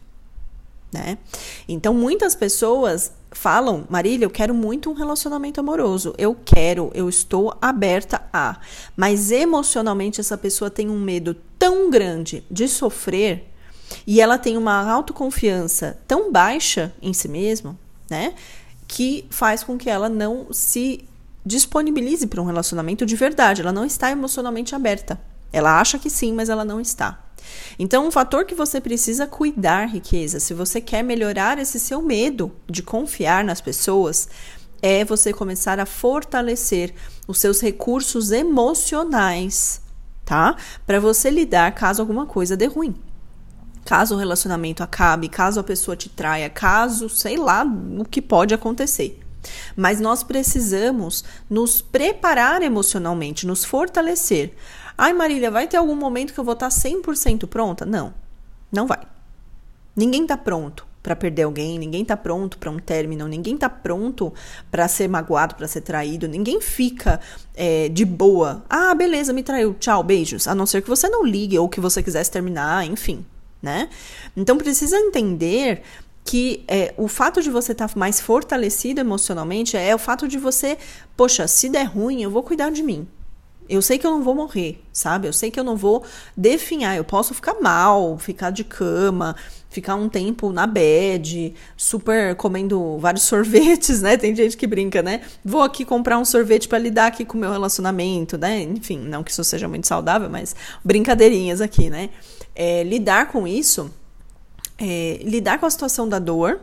né? 0.91 1.19
Então 1.69 1.93
muitas 1.93 2.35
pessoas 2.35 3.13
falam, 3.33 3.85
Marília, 3.91 4.25
eu 4.25 4.31
quero 4.31 4.55
muito 4.55 4.89
um 4.89 4.95
relacionamento 4.95 5.61
amoroso. 5.61 6.15
Eu 6.17 6.35
quero, 6.43 6.91
eu 6.95 7.07
estou 7.07 7.55
aberta 7.61 8.23
a. 8.33 8.61
Mas 8.97 9.31
emocionalmente 9.31 10.21
essa 10.21 10.39
pessoa 10.39 10.71
tem 10.71 10.89
um 10.89 11.01
medo 11.01 11.37
tão 11.59 11.91
grande 11.91 12.45
de 12.51 12.67
sofrer 12.67 13.51
e 14.07 14.21
ela 14.21 14.39
tem 14.39 14.57
uma 14.57 14.91
autoconfiança 14.91 15.99
tão 16.07 16.31
baixa 16.31 16.93
em 17.01 17.13
si 17.13 17.29
mesma, 17.29 17.79
né? 18.11 18.35
Que 18.87 19.27
faz 19.31 19.65
com 19.65 19.79
que 19.79 19.89
ela 19.89 20.09
não 20.09 20.49
se 20.53 21.09
disponibilize 21.45 22.27
para 22.27 22.41
um 22.41 22.47
relacionamento 22.47 23.05
de 23.05 23.17
verdade. 23.17 23.63
Ela 23.63 23.73
não 23.73 23.85
está 23.85 24.11
emocionalmente 24.11 24.75
aberta. 24.75 25.21
Ela 25.53 25.81
acha 25.81 25.99
que 25.99 26.11
sim, 26.11 26.33
mas 26.33 26.49
ela 26.49 26.65
não 26.65 26.81
está. 26.81 27.25
Então, 27.79 28.07
um 28.07 28.11
fator 28.11 28.45
que 28.45 28.55
você 28.55 28.81
precisa 28.81 29.27
cuidar, 29.27 29.87
riqueza, 29.87 30.41
se 30.41 30.55
você 30.55 30.81
quer 30.81 31.03
melhorar 31.03 31.59
esse 31.59 31.79
seu 31.79 32.01
medo 32.01 32.53
de 32.69 32.83
confiar 32.83 33.45
nas 33.45 33.61
pessoas, 33.61 34.29
é 34.81 35.05
você 35.05 35.33
começar 35.33 35.79
a 35.79 35.87
fortalecer 35.87 36.95
os 37.27 37.39
seus 37.39 37.61
recursos 37.61 38.31
emocionais, 38.31 39.81
tá? 40.25 40.57
Para 40.87 41.01
você 41.01 41.31
lidar 41.31 41.73
caso 41.75 42.03
alguma 42.03 42.27
coisa 42.27 42.57
dê 42.57 42.67
ruim. 42.67 42.95
Caso 43.85 44.15
o 44.15 44.19
relacionamento 44.19 44.83
acabe, 44.83 45.29
caso 45.29 45.61
a 45.61 45.65
pessoa 45.65 45.97
te 45.97 46.09
traia, 46.09 46.49
caso, 46.49 47.09
sei 47.09 47.37
lá, 47.37 47.65
o 47.99 48.05
que 48.05 48.23
pode 48.23 48.55
acontecer. 48.55 49.21
Mas 49.77 50.01
nós 50.01 50.23
precisamos 50.23 51.25
nos 51.49 51.83
preparar 51.83 52.63
emocionalmente, 52.63 53.47
nos 53.47 53.65
fortalecer. 53.65 54.55
Ai, 54.97 55.13
Marília, 55.13 55.51
vai 55.51 55.67
ter 55.67 55.77
algum 55.77 55.97
momento 55.97 56.33
que 56.33 56.41
eu 56.41 56.45
vou 56.45 56.55
estar 56.55 56.69
100% 56.69 57.47
pronta? 57.47 57.85
Não, 57.85 58.15
não 58.73 58.87
vai. 58.87 59.01
Ninguém 59.95 60.23
está 60.23 60.37
pronto 60.37 60.87
para 61.03 61.15
perder 61.15 61.43
alguém, 61.43 61.79
ninguém 61.79 62.01
está 62.01 62.17
pronto 62.17 62.57
para 62.57 62.71
um 62.71 62.79
término, 62.79 63.29
ninguém 63.29 63.57
está 63.57 63.69
pronto 63.69 64.33
para 64.71 64.89
ser 64.89 65.07
magoado, 65.07 65.55
para 65.55 65.69
ser 65.69 65.83
traído, 65.83 66.27
ninguém 66.27 66.63
fica 66.63 67.21
é, 67.55 67.91
de 67.91 68.07
boa. 68.07 68.65
Ah, 68.71 68.95
beleza, 68.95 69.33
me 69.33 69.43
traiu, 69.43 69.75
tchau, 69.75 70.03
beijos. 70.03 70.49
A 70.49 70.55
não 70.55 70.65
ser 70.65 70.81
que 70.81 70.89
você 70.89 71.07
não 71.09 71.23
ligue 71.23 71.59
ou 71.59 71.69
que 71.69 71.79
você 71.79 72.03
quisesse 72.03 72.31
terminar, 72.31 72.87
enfim, 72.87 73.25
né? 73.65 73.89
Então 74.37 74.57
precisa 74.57 74.97
entender 74.97 75.83
que 76.25 76.65
é, 76.69 76.95
o 76.97 77.09
fato 77.09 77.43
de 77.43 77.51
você 77.51 77.73
estar 77.73 77.89
tá 77.89 77.99
mais 77.99 78.21
fortalecido 78.21 79.01
emocionalmente 79.01 79.77
é 79.77 79.95
o 79.95 79.99
fato 79.99 80.29
de 80.29 80.39
você, 80.39 80.79
poxa, 81.17 81.47
se 81.49 81.69
der 81.69 81.85
ruim, 81.85 82.23
eu 82.23 82.31
vou 82.31 82.43
cuidar 82.43 82.71
de 82.71 82.83
mim. 82.83 83.07
Eu 83.67 83.81
sei 83.81 83.99
que 83.99 84.07
eu 84.07 84.11
não 84.11 84.23
vou 84.23 84.35
morrer, 84.35 84.83
sabe? 84.93 85.27
Eu 85.27 85.33
sei 85.33 85.51
que 85.51 85.59
eu 85.59 85.65
não 85.65 85.75
vou 85.75 86.05
definhar. 86.37 86.97
Eu 86.97 87.05
posso 87.05 87.33
ficar 87.33 87.55
mal, 87.63 88.19
ficar 88.19 88.51
de 88.51 88.63
cama, 88.63 89.35
ficar 89.71 89.95
um 89.95 90.07
tempo 90.07 90.53
na 90.53 90.67
bed, 90.67 91.55
super 91.75 92.35
comendo 92.37 92.99
vários 92.99 93.25
sorvetes, 93.27 94.03
né? 94.03 94.19
Tem 94.19 94.37
gente 94.37 94.57
que 94.57 94.67
brinca, 94.67 95.03
né? 95.03 95.23
Vou 95.43 95.63
aqui 95.63 95.83
comprar 95.83 96.19
um 96.19 96.27
sorvete 96.27 96.69
para 96.69 96.79
lidar 96.79 97.07
aqui 97.07 97.25
com 97.25 97.39
o 97.39 97.41
meu 97.41 97.51
relacionamento, 97.51 98.37
né? 98.37 98.61
Enfim, 98.63 98.99
não 98.99 99.25
que 99.25 99.31
isso 99.31 99.43
seja 99.43 99.67
muito 99.67 99.87
saudável, 99.87 100.29
mas 100.29 100.55
brincadeirinhas 100.85 101.63
aqui, 101.63 101.89
né? 101.89 102.11
É, 102.55 102.83
lidar 102.83 103.29
com 103.29 103.47
isso, 103.47 103.91
é, 104.79 105.21
lidar 105.23 105.59
com 105.59 105.67
a 105.67 105.71
situação 105.71 106.09
da 106.09 106.19
dor, 106.19 106.61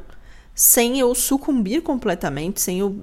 sem 0.54 1.00
eu 1.00 1.14
sucumbir 1.16 1.82
completamente, 1.82 2.62
sem 2.62 2.80
eu, 2.80 2.96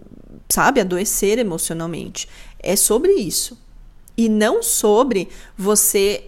sabe, 0.49 0.81
adoecer 0.81 1.39
emocionalmente. 1.39 2.29
É 2.59 2.77
sobre 2.77 3.13
isso 3.13 3.59
e 4.19 4.29
não 4.29 4.61
sobre 4.65 5.29
você 5.57 6.25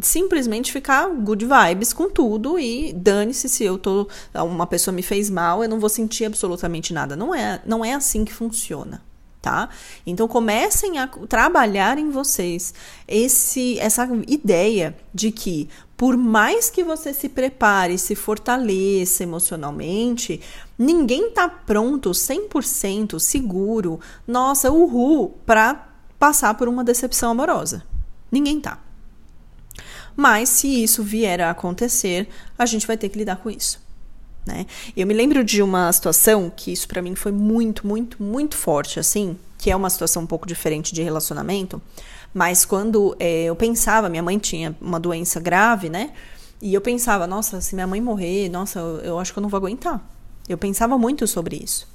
simplesmente 0.00 0.72
ficar 0.72 1.08
good 1.10 1.46
vibes 1.46 1.92
com 1.92 2.08
tudo 2.08 2.58
e 2.58 2.90
dane-se 2.94 3.50
se 3.50 3.62
eu 3.62 3.76
tô 3.76 4.08
uma 4.34 4.66
pessoa 4.66 4.94
me 4.94 5.02
fez 5.02 5.28
mal, 5.28 5.62
eu 5.62 5.68
não 5.68 5.78
vou 5.78 5.90
sentir 5.90 6.24
absolutamente 6.24 6.94
nada. 6.94 7.14
Não 7.14 7.34
é, 7.34 7.60
não 7.66 7.84
é 7.84 7.92
assim 7.92 8.24
que 8.24 8.32
funciona. 8.32 9.02
Tá? 9.44 9.68
Então 10.06 10.26
comecem 10.26 10.98
a 10.98 11.06
trabalhar 11.06 11.98
em 11.98 12.08
vocês 12.08 12.72
esse 13.06 13.78
essa 13.78 14.08
ideia 14.26 14.96
de 15.12 15.30
que 15.30 15.68
por 15.98 16.16
mais 16.16 16.70
que 16.70 16.82
você 16.82 17.12
se 17.12 17.28
prepare, 17.28 17.98
se 17.98 18.14
fortaleça 18.14 19.22
emocionalmente, 19.22 20.40
ninguém 20.78 21.30
tá 21.30 21.46
pronto 21.46 22.12
100% 22.12 23.20
seguro, 23.20 24.00
nossa, 24.26 24.72
uhul, 24.72 25.36
para 25.44 25.88
passar 26.18 26.54
por 26.54 26.66
uma 26.66 26.82
decepção 26.82 27.32
amorosa. 27.32 27.84
Ninguém 28.32 28.58
tá. 28.58 28.78
Mas 30.16 30.48
se 30.48 30.82
isso 30.82 31.02
vier 31.02 31.42
a 31.42 31.50
acontecer, 31.50 32.30
a 32.56 32.64
gente 32.64 32.86
vai 32.86 32.96
ter 32.96 33.10
que 33.10 33.18
lidar 33.18 33.36
com 33.36 33.50
isso. 33.50 33.83
Né? 34.46 34.66
Eu 34.96 35.06
me 35.06 35.14
lembro 35.14 35.42
de 35.42 35.62
uma 35.62 35.90
situação 35.92 36.52
que 36.54 36.72
isso 36.72 36.86
para 36.86 37.00
mim 37.00 37.14
foi 37.14 37.32
muito, 37.32 37.86
muito, 37.86 38.22
muito 38.22 38.56
forte, 38.56 39.00
assim, 39.00 39.38
que 39.56 39.70
é 39.70 39.76
uma 39.76 39.88
situação 39.88 40.22
um 40.22 40.26
pouco 40.26 40.46
diferente 40.46 40.92
de 40.94 41.02
relacionamento, 41.02 41.80
mas 42.34 42.64
quando 42.64 43.16
é, 43.18 43.44
eu 43.44 43.56
pensava, 43.56 44.08
minha 44.08 44.22
mãe 44.22 44.38
tinha 44.38 44.76
uma 44.80 44.98
doença 44.98 45.40
grave, 45.40 45.88
né? 45.88 46.12
E 46.60 46.74
eu 46.74 46.80
pensava, 46.80 47.26
nossa, 47.26 47.60
se 47.60 47.74
minha 47.74 47.86
mãe 47.86 48.00
morrer, 48.00 48.48
nossa, 48.48 48.78
eu, 48.78 48.96
eu 48.98 49.18
acho 49.18 49.32
que 49.32 49.38
eu 49.38 49.42
não 49.42 49.48
vou 49.48 49.58
aguentar. 49.58 50.02
Eu 50.48 50.58
pensava 50.58 50.98
muito 50.98 51.26
sobre 51.26 51.56
isso. 51.62 51.86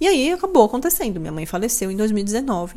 E 0.00 0.06
aí 0.06 0.32
acabou 0.32 0.64
acontecendo. 0.64 1.18
Minha 1.20 1.32
mãe 1.32 1.44
faleceu 1.44 1.90
em 1.90 1.96
2019. 1.96 2.76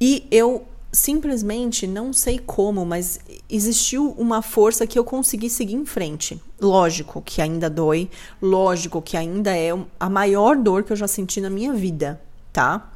E 0.00 0.26
eu 0.30 0.66
simplesmente 0.92 1.86
não 1.86 2.12
sei 2.12 2.38
como, 2.38 2.84
mas 2.84 3.18
existiu 3.48 4.10
uma 4.18 4.42
força 4.42 4.86
que 4.86 4.98
eu 4.98 5.04
consegui 5.04 5.48
seguir 5.48 5.74
em 5.74 5.86
frente. 5.86 6.40
Lógico 6.60 7.22
que 7.22 7.40
ainda 7.40 7.70
dói, 7.70 8.10
lógico 8.40 9.00
que 9.00 9.16
ainda 9.16 9.56
é 9.56 9.70
a 9.98 10.10
maior 10.10 10.54
dor 10.54 10.82
que 10.82 10.92
eu 10.92 10.96
já 10.96 11.08
senti 11.08 11.40
na 11.40 11.48
minha 11.48 11.72
vida, 11.72 12.20
tá? 12.52 12.90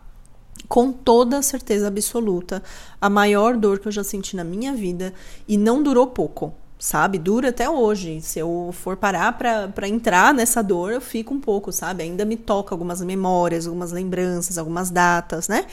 Com 0.69 0.93
toda 0.93 1.41
certeza 1.41 1.88
absoluta, 1.88 2.62
a 3.00 3.09
maior 3.09 3.57
dor 3.57 3.79
que 3.79 3.88
eu 3.88 3.93
já 3.93 4.05
senti 4.05 4.37
na 4.37 4.45
minha 4.45 4.75
vida 4.75 5.15
e 5.49 5.57
não 5.57 5.83
durou 5.83 6.09
pouco, 6.09 6.53
sabe? 6.79 7.19
Dura 7.19 7.49
até 7.49 7.71
hoje. 7.71 8.21
Se 8.21 8.38
eu 8.38 8.71
for 8.73 8.97
parar 8.97 9.38
para 9.38 9.88
entrar 9.88 10.35
nessa 10.35 10.62
dor, 10.62 10.93
eu 10.93 11.00
fico 11.00 11.33
um 11.33 11.41
pouco, 11.41 11.73
sabe? 11.73 12.03
Ainda 12.03 12.25
me 12.25 12.37
toca 12.37 12.75
algumas 12.75 13.00
memórias, 13.00 13.67
algumas 13.67 13.93
lembranças, 13.93 14.59
algumas 14.59 14.91
datas, 14.91 15.49
né? 15.49 15.67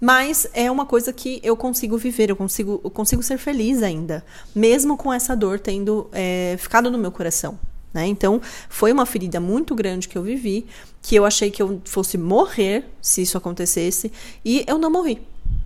Mas 0.00 0.46
é 0.52 0.70
uma 0.70 0.84
coisa 0.84 1.12
que 1.12 1.40
eu 1.42 1.56
consigo 1.56 1.96
viver, 1.96 2.30
eu 2.30 2.36
consigo, 2.36 2.80
eu 2.84 2.90
consigo 2.90 3.22
ser 3.22 3.38
feliz 3.38 3.82
ainda, 3.82 4.24
mesmo 4.54 4.96
com 4.96 5.12
essa 5.12 5.34
dor 5.34 5.58
tendo 5.58 6.08
é, 6.12 6.56
ficado 6.58 6.90
no 6.90 6.98
meu 6.98 7.10
coração. 7.10 7.58
Né? 7.94 8.06
Então, 8.06 8.40
foi 8.68 8.92
uma 8.92 9.06
ferida 9.06 9.40
muito 9.40 9.74
grande 9.74 10.06
que 10.06 10.18
eu 10.18 10.22
vivi, 10.22 10.66
que 11.00 11.14
eu 11.14 11.24
achei 11.24 11.50
que 11.50 11.62
eu 11.62 11.80
fosse 11.86 12.18
morrer 12.18 12.84
se 13.00 13.22
isso 13.22 13.38
acontecesse, 13.38 14.12
e 14.44 14.64
eu 14.66 14.76
não 14.76 14.90
morri. 14.90 15.18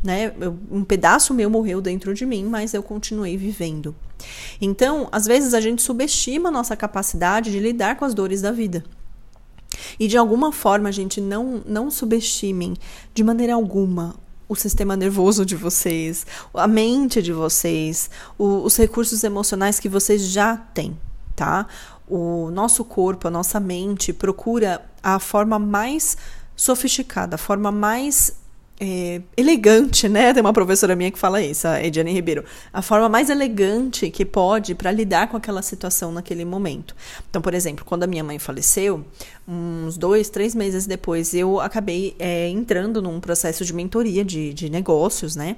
Né? 0.02 0.32
Eu, 0.40 0.56
um 0.70 0.84
pedaço 0.84 1.34
meu 1.34 1.50
morreu 1.50 1.80
dentro 1.80 2.14
de 2.14 2.24
mim, 2.24 2.44
mas 2.44 2.72
eu 2.72 2.84
continuei 2.84 3.36
vivendo. 3.36 3.96
Então, 4.60 5.08
às 5.10 5.26
vezes 5.26 5.54
a 5.54 5.60
gente 5.60 5.82
subestima 5.82 6.50
a 6.50 6.52
nossa 6.52 6.76
capacidade 6.76 7.50
de 7.50 7.58
lidar 7.58 7.96
com 7.96 8.04
as 8.04 8.14
dores 8.14 8.40
da 8.40 8.52
vida. 8.52 8.84
E 9.98 10.08
de 10.08 10.16
alguma 10.16 10.52
forma, 10.52 10.90
gente, 10.90 11.20
não, 11.20 11.62
não 11.66 11.90
subestimem 11.90 12.74
de 13.14 13.22
maneira 13.22 13.54
alguma 13.54 14.14
o 14.48 14.56
sistema 14.56 14.96
nervoso 14.96 15.46
de 15.46 15.54
vocês, 15.54 16.26
a 16.52 16.66
mente 16.66 17.22
de 17.22 17.32
vocês, 17.32 18.10
o, 18.36 18.64
os 18.64 18.76
recursos 18.76 19.22
emocionais 19.22 19.78
que 19.78 19.88
vocês 19.88 20.22
já 20.22 20.56
têm, 20.56 20.98
tá? 21.36 21.68
O 22.08 22.50
nosso 22.50 22.84
corpo, 22.84 23.28
a 23.28 23.30
nossa 23.30 23.60
mente 23.60 24.12
procura 24.12 24.84
a 25.00 25.20
forma 25.20 25.56
mais 25.56 26.16
sofisticada, 26.56 27.36
a 27.36 27.38
forma 27.38 27.70
mais 27.70 28.39
é, 28.80 29.20
elegante, 29.36 30.08
né? 30.08 30.32
Tem 30.32 30.40
uma 30.40 30.54
professora 30.54 30.96
minha 30.96 31.10
que 31.10 31.18
fala 31.18 31.42
isso, 31.42 31.68
a 31.68 31.84
Ediane 31.84 32.12
Ribeiro. 32.12 32.44
A 32.72 32.80
forma 32.80 33.08
mais 33.08 33.28
elegante 33.28 34.10
que 34.10 34.24
pode 34.24 34.74
para 34.74 34.90
lidar 34.90 35.28
com 35.28 35.36
aquela 35.36 35.60
situação 35.60 36.10
naquele 36.10 36.46
momento. 36.46 36.96
Então, 37.28 37.42
por 37.42 37.52
exemplo, 37.52 37.84
quando 37.84 38.04
a 38.04 38.06
minha 38.06 38.24
mãe 38.24 38.38
faleceu, 38.38 39.04
uns 39.46 39.98
dois, 39.98 40.30
três 40.30 40.54
meses 40.54 40.86
depois, 40.86 41.34
eu 41.34 41.60
acabei 41.60 42.16
é, 42.18 42.48
entrando 42.48 43.02
num 43.02 43.20
processo 43.20 43.64
de 43.66 43.74
mentoria 43.74 44.24
de, 44.24 44.54
de 44.54 44.70
negócios, 44.70 45.36
né? 45.36 45.56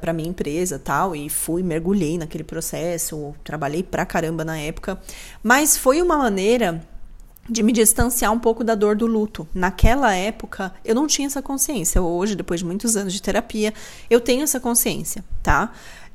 para 0.00 0.12
minha 0.12 0.28
empresa 0.28 0.78
tal 0.78 1.16
e 1.16 1.28
fui 1.28 1.64
mergulhei 1.64 2.16
naquele 2.16 2.44
processo 2.44 3.34
trabalhei 3.42 3.82
pra 3.82 4.06
caramba 4.06 4.44
na 4.44 4.56
época 4.56 5.00
mas 5.42 5.76
foi 5.76 6.00
uma 6.00 6.16
maneira 6.16 6.80
de 7.48 7.62
me 7.62 7.72
distanciar 7.72 8.32
um 8.32 8.38
pouco 8.38 8.62
da 8.62 8.74
dor 8.74 8.94
do 8.94 9.06
luto. 9.06 9.46
Naquela 9.54 10.14
época, 10.14 10.72
eu 10.84 10.94
não 10.94 11.06
tinha 11.06 11.26
essa 11.26 11.42
consciência. 11.42 12.00
Hoje, 12.00 12.34
depois 12.34 12.60
de 12.60 12.66
muitos 12.66 12.96
anos 12.96 13.12
de 13.12 13.20
terapia, 13.20 13.74
eu 14.08 14.20
tenho 14.20 14.42
essa 14.42 14.60
consciência, 14.60 15.24
tá? 15.42 15.72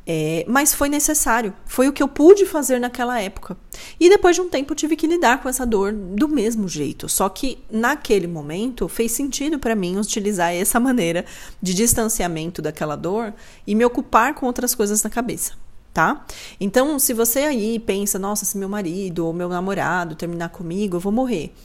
É, 0.07 0.45
mas 0.47 0.73
foi 0.73 0.87
necessário. 0.87 1.53
Foi 1.65 1.87
o 1.87 1.93
que 1.93 2.03
eu 2.03 2.07
pude 2.07 2.45
fazer 2.45 2.79
naquela 2.79 3.19
época. 3.19 3.57
E 3.99 4.07
depois 4.07 4.35
de 4.35 4.41
um 4.41 4.49
tempo, 4.49 4.75
tive 4.75 4.95
que 4.95 5.07
lidar 5.07 5.41
com 5.41 5.49
essa 5.49 5.65
dor 5.65 5.91
do 5.91 6.27
mesmo 6.27 6.67
jeito. 6.67 7.09
Só 7.09 7.27
que 7.27 7.57
naquele 7.71 8.27
momento 8.27 8.87
fez 8.87 9.11
sentido 9.11 9.57
para 9.57 9.75
mim 9.75 9.97
utilizar 9.97 10.53
essa 10.53 10.79
maneira 10.81 11.25
de 11.61 11.73
distanciamento 11.73 12.61
daquela 12.61 12.95
dor 12.95 13.33
e 13.65 13.73
me 13.73 13.83
ocupar 13.83 14.35
com 14.35 14.45
outras 14.45 14.75
coisas 14.75 15.01
na 15.01 15.09
cabeça 15.09 15.64
tá? 15.95 16.25
Então, 16.59 16.99
se 16.99 17.13
você 17.13 17.39
aí 17.39 17.79
pensa, 17.79 18.19
nossa, 18.19 18.43
se 18.43 18.57
meu 18.57 18.67
marido 18.67 19.25
ou 19.25 19.31
meu 19.31 19.47
namorado 19.47 20.13
terminar 20.13 20.49
comigo, 20.49 20.97
eu 20.97 20.99
vou 20.99 21.11
morrer. 21.11 21.55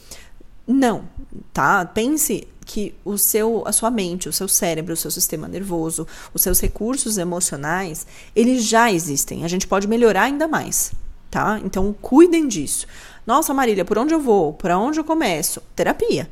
Não, 0.65 1.03
tá? 1.51 1.83
Pense 1.83 2.47
que 2.65 2.95
o 3.03 3.17
seu, 3.17 3.63
a 3.67 3.73
sua 3.73 3.91
mente, 3.91 4.29
o 4.29 4.33
seu 4.33 4.47
cérebro, 4.47 4.93
o 4.93 4.97
seu 4.97 5.11
sistema 5.11 5.49
nervoso, 5.49 6.07
os 6.33 6.41
seus 6.41 6.61
recursos 6.61 7.17
emocionais, 7.17 8.07
eles 8.33 8.63
já 8.63 8.89
existem. 8.89 9.43
A 9.43 9.49
gente 9.49 9.67
pode 9.67 9.85
melhorar 9.85 10.23
ainda 10.23 10.47
mais, 10.47 10.93
tá? 11.29 11.59
Então, 11.65 11.93
cuidem 12.01 12.47
disso. 12.47 12.87
Nossa, 13.27 13.53
Marília, 13.53 13.83
por 13.83 13.97
onde 13.97 14.13
eu 14.13 14.21
vou? 14.21 14.53
Por 14.53 14.71
onde 14.71 14.97
eu 14.97 15.03
começo? 15.03 15.61
Terapia. 15.75 16.31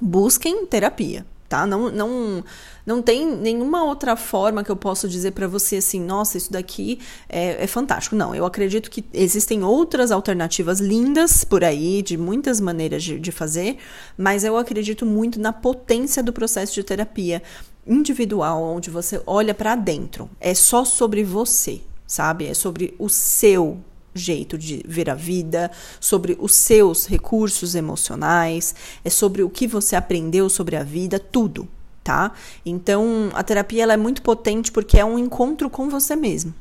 Busquem 0.00 0.64
terapia, 0.64 1.26
tá? 1.50 1.66
Não, 1.66 1.90
não, 1.90 2.44
não 2.86 3.02
tem 3.02 3.26
nenhuma 3.26 3.82
outra 3.82 4.14
forma 4.14 4.62
que 4.62 4.70
eu 4.70 4.76
possa 4.76 5.08
dizer 5.08 5.32
para 5.32 5.48
você 5.48 5.78
assim, 5.78 6.00
nossa, 6.00 6.38
isso 6.38 6.50
daqui 6.52 7.00
é, 7.28 7.64
é, 7.64 7.66
fantástico. 7.66 8.14
Não, 8.14 8.32
eu 8.32 8.46
acredito 8.46 8.88
que 8.88 9.04
existem 9.12 9.64
outras 9.64 10.12
alternativas 10.12 10.78
lindas 10.78 11.42
por 11.42 11.64
aí, 11.64 12.02
de 12.02 12.16
muitas 12.16 12.60
maneiras 12.60 13.02
de, 13.02 13.18
de 13.18 13.32
fazer, 13.32 13.78
mas 14.16 14.44
eu 14.44 14.56
acredito 14.56 15.04
muito 15.04 15.40
na 15.40 15.52
potência 15.52 16.22
do 16.22 16.32
processo 16.32 16.72
de 16.72 16.84
terapia 16.84 17.42
individual, 17.84 18.62
onde 18.62 18.88
você 18.88 19.20
olha 19.26 19.52
para 19.52 19.74
dentro. 19.74 20.30
É 20.40 20.54
só 20.54 20.84
sobre 20.84 21.24
você, 21.24 21.80
sabe? 22.06 22.46
É 22.46 22.54
sobre 22.54 22.94
o 22.96 23.08
seu 23.08 23.78
jeito 24.14 24.58
de 24.58 24.82
ver 24.86 25.08
a 25.10 25.14
vida, 25.14 25.70
sobre 26.00 26.36
os 26.40 26.52
seus 26.52 27.06
recursos 27.06 27.74
emocionais, 27.74 28.74
é 29.04 29.10
sobre 29.10 29.42
o 29.42 29.50
que 29.50 29.66
você 29.66 29.96
aprendeu 29.96 30.48
sobre 30.48 30.76
a 30.76 30.82
vida, 30.82 31.18
tudo, 31.18 31.68
tá? 32.02 32.32
Então, 32.64 33.30
a 33.34 33.42
terapia 33.42 33.82
ela 33.82 33.92
é 33.94 33.96
muito 33.96 34.22
potente 34.22 34.72
porque 34.72 34.98
é 34.98 35.04
um 35.04 35.18
encontro 35.18 35.70
com 35.70 35.88
você 35.88 36.16
mesmo. 36.16 36.54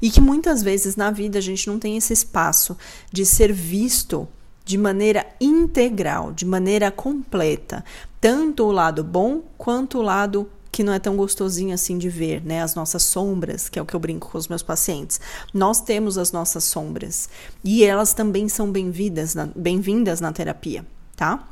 E 0.00 0.10
que 0.10 0.20
muitas 0.20 0.62
vezes 0.62 0.96
na 0.96 1.10
vida 1.10 1.38
a 1.38 1.42
gente 1.42 1.66
não 1.66 1.78
tem 1.78 1.96
esse 1.96 2.12
espaço 2.12 2.76
de 3.12 3.26
ser 3.26 3.52
visto 3.52 4.28
de 4.64 4.78
maneira 4.78 5.26
integral, 5.40 6.32
de 6.32 6.46
maneira 6.46 6.90
completa, 6.90 7.84
tanto 8.20 8.64
o 8.64 8.72
lado 8.72 9.04
bom 9.04 9.42
quanto 9.58 9.98
o 9.98 10.02
lado 10.02 10.48
que 10.74 10.82
não 10.82 10.92
é 10.92 10.98
tão 10.98 11.14
gostosinho 11.14 11.72
assim 11.72 11.96
de 11.96 12.08
ver, 12.08 12.44
né? 12.44 12.60
As 12.60 12.74
nossas 12.74 13.04
sombras, 13.04 13.68
que 13.68 13.78
é 13.78 13.82
o 13.82 13.86
que 13.86 13.94
eu 13.94 14.00
brinco 14.00 14.28
com 14.28 14.36
os 14.36 14.48
meus 14.48 14.60
pacientes. 14.60 15.20
Nós 15.52 15.80
temos 15.80 16.18
as 16.18 16.32
nossas 16.32 16.64
sombras 16.64 17.28
e 17.62 17.84
elas 17.84 18.12
também 18.12 18.48
são 18.48 18.72
bem-vindas 18.72 19.36
na, 19.36 19.48
bem 19.54 19.80
na 20.20 20.32
terapia, 20.32 20.84
tá? 21.14 21.46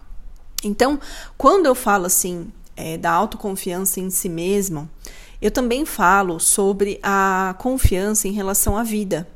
Então, 0.65 0.99
quando 1.39 1.67
eu 1.67 1.75
falo 1.77 2.07
assim 2.07 2.51
é, 2.75 2.99
da 2.99 3.13
autoconfiança 3.13 4.01
em 4.01 4.11
si 4.11 4.29
mesmo, 4.29 4.91
eu 5.41 5.53
também 5.53 5.87
falo 5.87 6.41
sobre 6.41 6.99
a 7.01 7.55
confiança 7.61 8.27
em 8.27 8.33
relação 8.33 8.77
à 8.77 8.83
vida. 8.83 9.29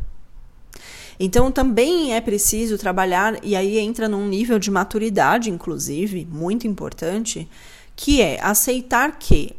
Então, 1.18 1.52
também 1.52 2.12
é 2.12 2.20
preciso 2.20 2.76
trabalhar, 2.76 3.38
e 3.40 3.54
aí 3.54 3.78
entra 3.78 4.08
num 4.08 4.26
nível 4.26 4.58
de 4.58 4.68
maturidade, 4.68 5.48
inclusive, 5.48 6.26
muito 6.28 6.66
importante, 6.66 7.48
que 7.94 8.20
é 8.20 8.40
aceitar 8.42 9.16
que 9.16 9.54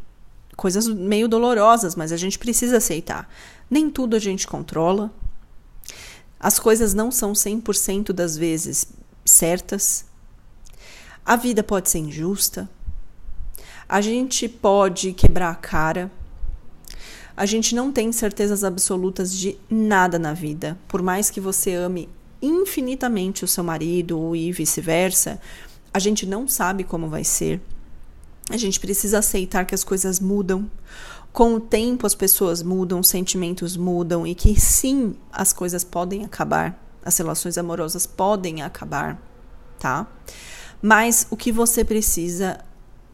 coisas 0.58 0.88
meio 0.88 1.30
dolorosas, 1.30 1.96
mas 1.96 2.12
a 2.12 2.18
gente 2.18 2.38
precisa 2.38 2.78
aceitar. 2.78 3.30
Nem 3.70 3.90
tudo 3.90 4.16
a 4.16 4.20
gente 4.20 4.48
controla. 4.48 5.14
As 6.40 6.60
coisas 6.60 6.94
não 6.94 7.12
são 7.12 7.32
100% 7.32 8.12
das 8.12 8.36
vezes 8.36 8.88
certas. 9.24 10.06
A 11.24 11.36
vida 11.36 11.64
pode 11.64 11.90
ser 11.90 12.00
injusta. 12.00 12.68
A 13.88 14.02
gente 14.02 14.50
pode 14.50 15.14
quebrar 15.14 15.52
a 15.52 15.56
cara. 15.56 16.12
A 17.36 17.46
gente 17.46 17.76
não 17.76 17.92
tem 17.92 18.12
certezas 18.12 18.64
absolutas 18.64 19.32
de 19.32 19.58
nada 19.70 20.18
na 20.18 20.34
vida. 20.34 20.78
Por 20.88 21.04
mais 21.04 21.30
que 21.30 21.40
você 21.40 21.76
ame 21.76 22.10
infinitamente 22.42 23.46
o 23.46 23.48
seu 23.48 23.64
marido 23.64 24.36
e 24.36 24.52
vice-versa, 24.52 25.40
a 25.94 26.00
gente 26.00 26.26
não 26.26 26.48
sabe 26.48 26.84
como 26.84 27.10
vai 27.10 27.24
ser. 27.24 27.62
A 28.50 28.56
gente 28.56 28.80
precisa 28.80 29.20
aceitar 29.20 29.66
que 29.66 29.75
as 29.75 29.84
coisas 29.84 30.20
mudam. 30.20 30.70
Com 31.34 31.56
o 31.56 31.60
tempo, 31.60 32.08
as 32.08 32.16
pessoas 32.16 32.63
mudam, 32.63 33.00
os 33.00 33.10
sentimentos 33.10 33.75
mudam 33.75 34.25
e 34.25 34.34
que 34.34 34.60
sim, 34.60 35.16
as 35.32 35.51
coisas 35.51 35.84
podem 35.84 36.24
acabar, 36.24 36.82
as 37.04 37.18
relações 37.18 37.58
amorosas 37.58 38.06
podem 38.08 38.62
acabar, 38.62 39.22
tá? 39.77 40.08
Mas 40.82 41.27
o 41.30 41.36
que 41.36 41.51
você 41.51 41.84
precisa 41.84 42.60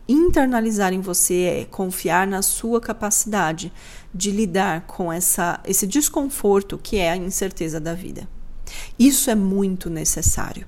internalizar 0.07 0.93
em 0.93 1.01
você 1.01 1.41
é 1.61 1.65
confiar 1.65 2.27
na 2.27 2.41
sua 2.41 2.79
capacidade 2.79 3.73
de 4.13 4.31
lidar 4.31 4.81
com 4.81 5.11
essa, 5.11 5.59
esse 5.65 5.87
desconforto 5.87 6.77
que 6.77 6.97
é 6.97 7.11
a 7.11 7.17
incerteza 7.17 7.79
da 7.79 7.93
vida. 7.93 8.27
Isso 8.97 9.29
é 9.29 9.35
muito 9.35 9.89
necessário 9.89 10.67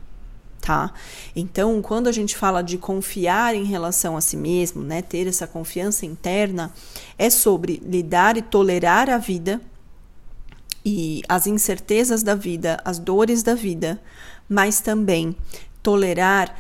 tá? 0.66 0.92
Então, 1.36 1.80
quando 1.80 2.08
a 2.08 2.12
gente 2.12 2.36
fala 2.36 2.64
de 2.64 2.80
confiar 2.80 3.54
em 3.54 3.66
relação 3.66 4.18
a 4.18 4.22
si 4.22 4.36
mesmo, 4.36 4.82
né, 4.82 5.00
ter 5.00 5.28
essa 5.28 5.46
confiança 5.46 6.08
interna, 6.08 6.74
é 7.20 7.30
sobre 7.30 7.80
lidar 7.86 8.36
e 8.36 8.42
tolerar 8.42 9.08
a 9.08 9.20
vida 9.20 9.62
e 10.84 11.22
as 11.30 11.46
incertezas 11.46 12.24
da 12.24 12.34
vida, 12.34 12.82
as 12.84 12.98
dores 12.98 13.44
da 13.44 13.54
vida, 13.54 14.02
mas 14.50 14.82
também 14.82 15.36
tolerar 15.84 16.58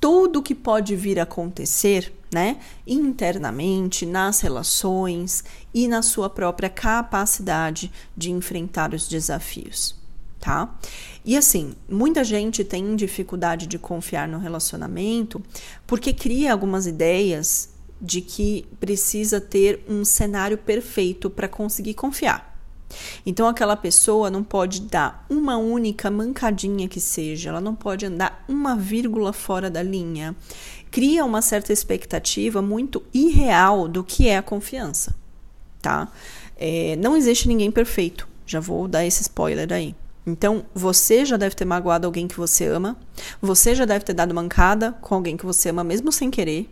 tudo 0.00 0.42
que 0.42 0.54
pode 0.54 0.96
vir 0.96 1.20
a 1.20 1.24
acontecer, 1.24 2.14
né, 2.32 2.56
internamente, 2.86 4.06
nas 4.06 4.40
relações 4.40 5.44
e 5.74 5.86
na 5.86 6.00
sua 6.00 6.30
própria 6.30 6.70
capacidade 6.70 7.92
de 8.16 8.30
enfrentar 8.30 8.94
os 8.94 9.06
desafios 9.06 9.94
tá? 10.46 10.72
E 11.26 11.36
assim, 11.36 11.74
muita 11.90 12.22
gente 12.22 12.62
tem 12.62 12.94
dificuldade 12.94 13.66
de 13.66 13.80
confiar 13.80 14.28
no 14.28 14.38
relacionamento 14.38 15.42
porque 15.84 16.12
cria 16.12 16.52
algumas 16.52 16.86
ideias 16.86 17.70
de 18.00 18.20
que 18.20 18.64
precisa 18.78 19.40
ter 19.40 19.84
um 19.88 20.04
cenário 20.04 20.56
perfeito 20.56 21.28
para 21.28 21.48
conseguir 21.48 21.94
confiar. 21.94 22.56
Então 23.26 23.48
aquela 23.48 23.76
pessoa 23.76 24.30
não 24.30 24.44
pode 24.44 24.82
dar 24.82 25.26
uma 25.28 25.56
única 25.56 26.08
mancadinha 26.12 26.86
que 26.86 27.00
seja, 27.00 27.48
ela 27.48 27.60
não 27.60 27.74
pode 27.74 28.06
andar 28.06 28.44
uma 28.48 28.76
vírgula 28.76 29.32
fora 29.32 29.68
da 29.68 29.82
linha. 29.82 30.36
Cria 30.92 31.24
uma 31.24 31.42
certa 31.42 31.72
expectativa 31.72 32.62
muito 32.62 33.02
irreal 33.12 33.88
do 33.88 34.04
que 34.04 34.28
é 34.28 34.36
a 34.36 34.42
confiança, 34.42 35.12
tá? 35.82 36.06
É, 36.56 36.94
não 36.96 37.16
existe 37.16 37.48
ninguém 37.48 37.72
perfeito. 37.72 38.28
Já 38.46 38.60
vou 38.60 38.86
dar 38.86 39.04
esse 39.04 39.22
spoiler 39.22 39.72
aí. 39.72 39.92
Então, 40.26 40.66
você 40.74 41.24
já 41.24 41.36
deve 41.36 41.54
ter 41.54 41.64
magoado 41.64 42.06
alguém 42.06 42.26
que 42.26 42.36
você 42.36 42.66
ama, 42.66 42.96
você 43.40 43.74
já 43.74 43.84
deve 43.84 44.04
ter 44.04 44.12
dado 44.12 44.34
mancada 44.34 44.92
com 45.00 45.14
alguém 45.14 45.36
que 45.36 45.46
você 45.46 45.68
ama, 45.68 45.84
mesmo 45.84 46.10
sem 46.10 46.30
querer. 46.30 46.68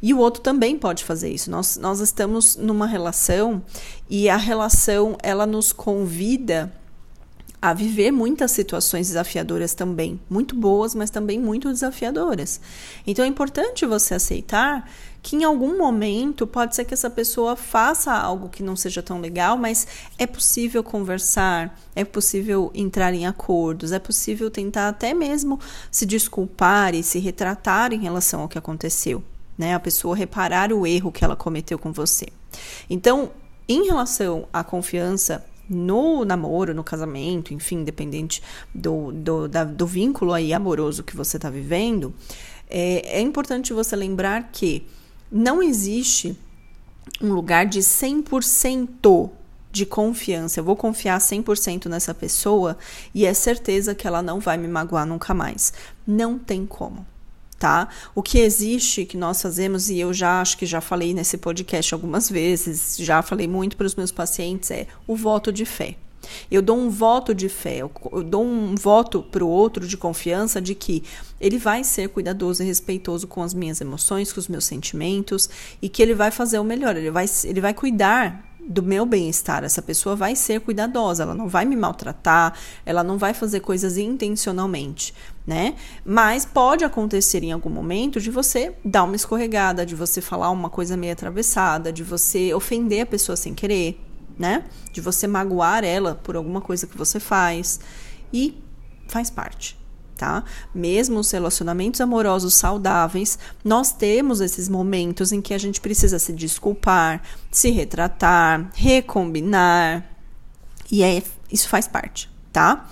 E 0.00 0.12
o 0.14 0.18
outro 0.18 0.42
também 0.42 0.78
pode 0.78 1.02
fazer 1.04 1.30
isso. 1.30 1.50
Nós, 1.50 1.76
nós 1.76 2.00
estamos 2.00 2.56
numa 2.56 2.86
relação 2.86 3.62
e 4.08 4.28
a 4.28 4.36
relação 4.36 5.16
ela 5.22 5.46
nos 5.46 5.72
convida 5.72 6.72
a 7.62 7.72
viver 7.72 8.10
muitas 8.10 8.50
situações 8.50 9.06
desafiadoras 9.06 9.72
também, 9.72 10.20
muito 10.28 10.56
boas, 10.56 10.96
mas 10.96 11.10
também 11.10 11.38
muito 11.38 11.68
desafiadoras. 11.68 12.60
Então 13.06 13.24
é 13.24 13.28
importante 13.28 13.86
você 13.86 14.14
aceitar 14.14 14.90
que 15.22 15.36
em 15.36 15.44
algum 15.44 15.78
momento 15.78 16.44
pode 16.44 16.74
ser 16.74 16.84
que 16.84 16.92
essa 16.92 17.08
pessoa 17.08 17.54
faça 17.54 18.12
algo 18.12 18.48
que 18.48 18.64
não 18.64 18.74
seja 18.74 19.00
tão 19.00 19.20
legal, 19.20 19.56
mas 19.56 19.86
é 20.18 20.26
possível 20.26 20.82
conversar, 20.82 21.78
é 21.94 22.04
possível 22.04 22.72
entrar 22.74 23.14
em 23.14 23.26
acordos, 23.26 23.92
é 23.92 24.00
possível 24.00 24.50
tentar 24.50 24.88
até 24.88 25.14
mesmo 25.14 25.60
se 25.88 26.04
desculpar 26.04 26.96
e 26.96 27.04
se 27.04 27.20
retratar 27.20 27.92
em 27.92 28.00
relação 28.00 28.40
ao 28.40 28.48
que 28.48 28.58
aconteceu, 28.58 29.22
né? 29.56 29.72
A 29.72 29.80
pessoa 29.80 30.16
reparar 30.16 30.72
o 30.72 30.84
erro 30.84 31.12
que 31.12 31.24
ela 31.24 31.36
cometeu 31.36 31.78
com 31.78 31.92
você. 31.92 32.26
Então, 32.90 33.30
em 33.68 33.86
relação 33.86 34.48
à 34.52 34.64
confiança 34.64 35.44
no 35.72 36.24
namoro, 36.24 36.74
no 36.74 36.84
casamento, 36.84 37.54
enfim, 37.54 37.76
independente 37.76 38.42
do, 38.74 39.10
do, 39.12 39.48
da, 39.48 39.64
do 39.64 39.86
vínculo 39.86 40.32
aí 40.32 40.52
amoroso 40.52 41.02
que 41.02 41.16
você 41.16 41.36
está 41.36 41.50
vivendo, 41.50 42.14
é, 42.68 43.18
é 43.18 43.20
importante 43.20 43.72
você 43.72 43.96
lembrar 43.96 44.50
que 44.52 44.86
não 45.30 45.62
existe 45.62 46.36
um 47.20 47.32
lugar 47.32 47.66
de 47.66 47.80
100% 47.80 49.30
de 49.70 49.86
confiança. 49.86 50.60
Eu 50.60 50.64
vou 50.64 50.76
confiar 50.76 51.18
100% 51.18 51.86
nessa 51.86 52.12
pessoa 52.12 52.76
e 53.14 53.24
é 53.24 53.32
certeza 53.32 53.94
que 53.94 54.06
ela 54.06 54.22
não 54.22 54.38
vai 54.38 54.58
me 54.58 54.68
magoar 54.68 55.06
nunca 55.06 55.32
mais. 55.32 55.72
Não 56.06 56.38
tem 56.38 56.66
como. 56.66 57.06
Tá? 57.62 57.86
O 58.12 58.24
que 58.24 58.40
existe 58.40 59.04
que 59.04 59.16
nós 59.16 59.40
fazemos, 59.40 59.88
e 59.88 59.96
eu 60.00 60.12
já 60.12 60.40
acho 60.40 60.58
que 60.58 60.66
já 60.66 60.80
falei 60.80 61.14
nesse 61.14 61.38
podcast 61.38 61.94
algumas 61.94 62.28
vezes, 62.28 62.96
já 62.98 63.22
falei 63.22 63.46
muito 63.46 63.76
para 63.76 63.86
os 63.86 63.94
meus 63.94 64.10
pacientes, 64.10 64.72
é 64.72 64.88
o 65.06 65.14
voto 65.14 65.52
de 65.52 65.64
fé. 65.64 65.94
Eu 66.50 66.60
dou 66.60 66.76
um 66.76 66.90
voto 66.90 67.32
de 67.32 67.48
fé, 67.48 67.76
eu, 67.76 67.92
dou 68.24 68.44
um 68.44 68.74
voto 68.74 69.22
para 69.22 69.44
o 69.44 69.48
outro 69.48 69.86
de 69.86 69.96
confiança 69.96 70.60
de 70.60 70.74
que 70.74 71.04
ele 71.40 71.56
vai 71.56 71.84
ser 71.84 72.08
cuidadoso 72.08 72.64
e 72.64 72.66
respeitoso 72.66 73.28
com 73.28 73.44
as 73.44 73.54
minhas 73.54 73.80
emoções, 73.80 74.32
com 74.32 74.40
os 74.40 74.48
meus 74.48 74.64
sentimentos 74.64 75.48
e 75.80 75.88
que 75.88 76.02
ele 76.02 76.14
vai 76.14 76.32
fazer 76.32 76.58
o 76.58 76.64
melhor, 76.64 76.96
ele 76.96 77.12
vai, 77.12 77.26
ele 77.44 77.60
vai 77.60 77.72
cuidar 77.72 78.51
do 78.68 78.82
meu 78.82 79.04
bem-estar. 79.04 79.64
Essa 79.64 79.82
pessoa 79.82 80.14
vai 80.14 80.36
ser 80.36 80.60
cuidadosa, 80.60 81.22
ela 81.22 81.34
não 81.34 81.48
vai 81.48 81.64
me 81.64 81.76
maltratar, 81.76 82.54
ela 82.86 83.02
não 83.02 83.18
vai 83.18 83.34
fazer 83.34 83.60
coisas 83.60 83.96
intencionalmente, 83.96 85.14
né? 85.46 85.74
Mas 86.04 86.44
pode 86.44 86.84
acontecer 86.84 87.42
em 87.42 87.52
algum 87.52 87.70
momento 87.70 88.20
de 88.20 88.30
você 88.30 88.74
dar 88.84 89.04
uma 89.04 89.16
escorregada, 89.16 89.84
de 89.84 89.94
você 89.94 90.20
falar 90.20 90.50
uma 90.50 90.70
coisa 90.70 90.96
meio 90.96 91.12
atravessada, 91.12 91.92
de 91.92 92.02
você 92.02 92.54
ofender 92.54 93.02
a 93.02 93.06
pessoa 93.06 93.36
sem 93.36 93.54
querer, 93.54 94.00
né? 94.38 94.64
De 94.92 95.00
você 95.00 95.26
magoar 95.26 95.84
ela 95.84 96.14
por 96.14 96.36
alguma 96.36 96.60
coisa 96.60 96.86
que 96.86 96.96
você 96.96 97.18
faz 97.18 97.80
e 98.32 98.62
faz 99.08 99.28
parte. 99.28 99.81
Tá? 100.22 100.44
Mesmo 100.72 101.18
os 101.18 101.32
relacionamentos 101.32 102.00
amorosos 102.00 102.54
saudáveis, 102.54 103.36
nós 103.64 103.90
temos 103.90 104.40
esses 104.40 104.68
momentos 104.68 105.32
em 105.32 105.40
que 105.40 105.52
a 105.52 105.58
gente 105.58 105.80
precisa 105.80 106.16
se 106.16 106.32
desculpar, 106.32 107.20
se 107.50 107.72
retratar, 107.72 108.70
recombinar, 108.72 110.08
e 110.88 111.02
é, 111.02 111.20
isso 111.50 111.68
faz 111.68 111.88
parte, 111.88 112.30
tá? 112.52 112.88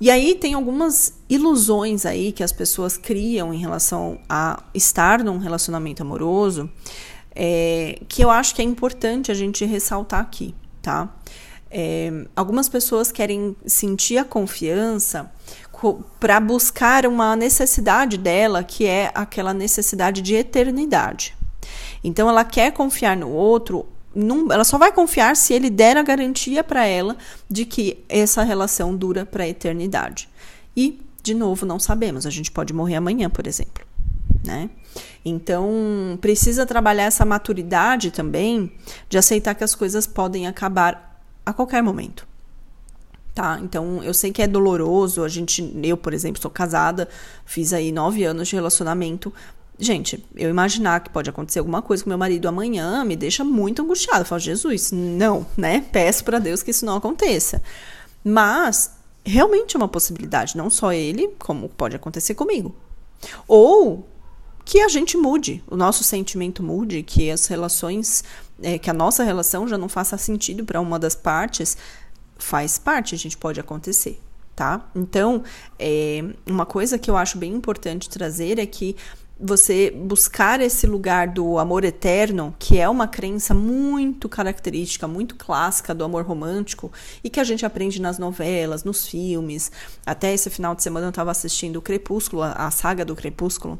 E 0.00 0.08
aí 0.08 0.36
tem 0.36 0.54
algumas 0.54 1.14
ilusões 1.28 2.06
aí 2.06 2.30
que 2.30 2.44
as 2.44 2.52
pessoas 2.52 2.96
criam 2.96 3.52
em 3.52 3.58
relação 3.58 4.20
a 4.28 4.62
estar 4.72 5.24
num 5.24 5.38
relacionamento 5.38 6.00
amoroso, 6.00 6.70
é, 7.34 7.98
que 8.08 8.22
eu 8.22 8.30
acho 8.30 8.54
que 8.54 8.62
é 8.62 8.64
importante 8.64 9.32
a 9.32 9.34
gente 9.34 9.64
ressaltar 9.64 10.20
aqui 10.20 10.54
tá? 10.88 11.14
É, 11.70 12.24
algumas 12.34 12.66
pessoas 12.66 13.12
querem 13.12 13.54
sentir 13.66 14.16
a 14.16 14.24
confiança 14.24 15.30
para 16.18 16.40
buscar 16.40 17.06
uma 17.06 17.36
necessidade 17.36 18.16
dela, 18.18 18.64
que 18.64 18.86
é 18.86 19.10
aquela 19.14 19.54
necessidade 19.54 20.20
de 20.22 20.34
eternidade. 20.34 21.36
Então, 22.02 22.28
ela 22.28 22.44
quer 22.44 22.72
confiar 22.72 23.16
no 23.16 23.28
outro 23.28 23.86
não, 24.14 24.50
ela 24.50 24.64
só 24.64 24.78
vai 24.78 24.90
confiar 24.90 25.36
se 25.36 25.52
ele 25.54 25.70
der 25.70 25.96
a 25.96 26.02
garantia 26.02 26.64
para 26.64 26.84
ela 26.84 27.16
de 27.48 27.64
que 27.64 28.04
essa 28.08 28.42
relação 28.42 28.96
dura 28.96 29.24
para 29.24 29.44
a 29.44 29.48
eternidade. 29.48 30.28
E, 30.76 31.00
de 31.22 31.34
novo, 31.34 31.66
não 31.66 31.78
sabemos. 31.78 32.26
A 32.26 32.30
gente 32.30 32.50
pode 32.50 32.72
morrer 32.72 32.96
amanhã, 32.96 33.30
por 33.30 33.46
exemplo. 33.46 33.84
Né? 34.44 34.70
Então, 35.24 36.18
precisa 36.20 36.64
trabalhar 36.64 37.04
essa 37.04 37.24
maturidade 37.24 38.10
também 38.10 38.72
de 39.08 39.18
aceitar 39.18 39.54
que 39.54 39.64
as 39.64 39.74
coisas 39.74 40.06
podem 40.06 40.46
acabar 40.46 41.22
a 41.44 41.52
qualquer 41.52 41.82
momento. 41.82 42.27
Tá? 43.38 43.56
Então, 43.62 44.02
eu 44.02 44.12
sei 44.12 44.32
que 44.32 44.42
é 44.42 44.48
doloroso. 44.48 45.22
A 45.22 45.28
gente, 45.28 45.72
eu, 45.84 45.96
por 45.96 46.12
exemplo, 46.12 46.42
sou 46.42 46.50
casada, 46.50 47.08
fiz 47.46 47.72
aí 47.72 47.92
nove 47.92 48.24
anos 48.24 48.48
de 48.48 48.56
relacionamento, 48.56 49.32
Gente, 49.80 50.26
eu 50.34 50.50
imaginar 50.50 50.98
que 50.98 51.08
pode 51.08 51.30
acontecer 51.30 51.60
alguma 51.60 51.80
coisa 51.80 52.02
com 52.02 52.10
meu 52.10 52.18
marido 52.18 52.48
amanhã 52.48 53.04
me 53.04 53.14
deixa 53.14 53.44
muito 53.44 53.80
angustiada. 53.80 54.22
Eu 54.22 54.24
falo, 54.24 54.40
Jesus, 54.40 54.90
não, 54.90 55.46
né? 55.56 55.86
Peço 55.92 56.24
para 56.24 56.40
Deus 56.40 56.64
que 56.64 56.72
isso 56.72 56.84
não 56.84 56.96
aconteça. 56.96 57.62
Mas 58.24 58.90
realmente 59.24 59.76
é 59.76 59.78
uma 59.78 59.86
possibilidade, 59.86 60.56
não 60.56 60.68
só 60.68 60.92
ele, 60.92 61.28
como 61.38 61.68
pode 61.68 61.94
acontecer 61.94 62.34
comigo. 62.34 62.74
Ou 63.46 64.04
que 64.64 64.80
a 64.80 64.88
gente 64.88 65.16
mude, 65.16 65.62
o 65.70 65.76
nosso 65.76 66.02
sentimento 66.02 66.60
mude, 66.60 67.04
que 67.04 67.30
as 67.30 67.46
relações, 67.46 68.24
é, 68.60 68.78
que 68.78 68.90
a 68.90 68.92
nossa 68.92 69.22
relação 69.22 69.68
já 69.68 69.78
não 69.78 69.88
faça 69.88 70.18
sentido 70.18 70.64
para 70.64 70.80
uma 70.80 70.98
das 70.98 71.14
partes, 71.14 71.76
faz 72.38 72.78
parte, 72.78 73.14
a 73.14 73.18
gente 73.18 73.36
pode 73.36 73.60
acontecer. 73.60 74.20
Tá? 74.56 74.88
Então, 74.94 75.44
é, 75.78 76.24
uma 76.44 76.66
coisa 76.66 76.98
que 76.98 77.08
eu 77.08 77.16
acho 77.16 77.38
bem 77.38 77.54
importante 77.54 78.08
trazer 78.08 78.58
é 78.58 78.66
que 78.66 78.96
você 79.40 79.90
buscar 79.90 80.60
esse 80.60 80.86
lugar 80.86 81.28
do 81.28 81.58
amor 81.58 81.84
eterno, 81.84 82.54
que 82.58 82.78
é 82.78 82.88
uma 82.88 83.06
crença 83.06 83.54
muito 83.54 84.28
característica, 84.28 85.06
muito 85.06 85.36
clássica 85.36 85.94
do 85.94 86.02
amor 86.02 86.24
romântico 86.24 86.90
e 87.22 87.30
que 87.30 87.38
a 87.38 87.44
gente 87.44 87.64
aprende 87.64 88.00
nas 88.02 88.18
novelas, 88.18 88.82
nos 88.82 89.06
filmes. 89.06 89.70
Até 90.04 90.34
esse 90.34 90.50
final 90.50 90.74
de 90.74 90.82
semana 90.82 91.06
eu 91.06 91.10
estava 91.10 91.30
assistindo 91.30 91.76
o 91.76 91.82
Crepúsculo, 91.82 92.42
a 92.42 92.70
saga 92.70 93.04
do 93.04 93.14
Crepúsculo. 93.14 93.78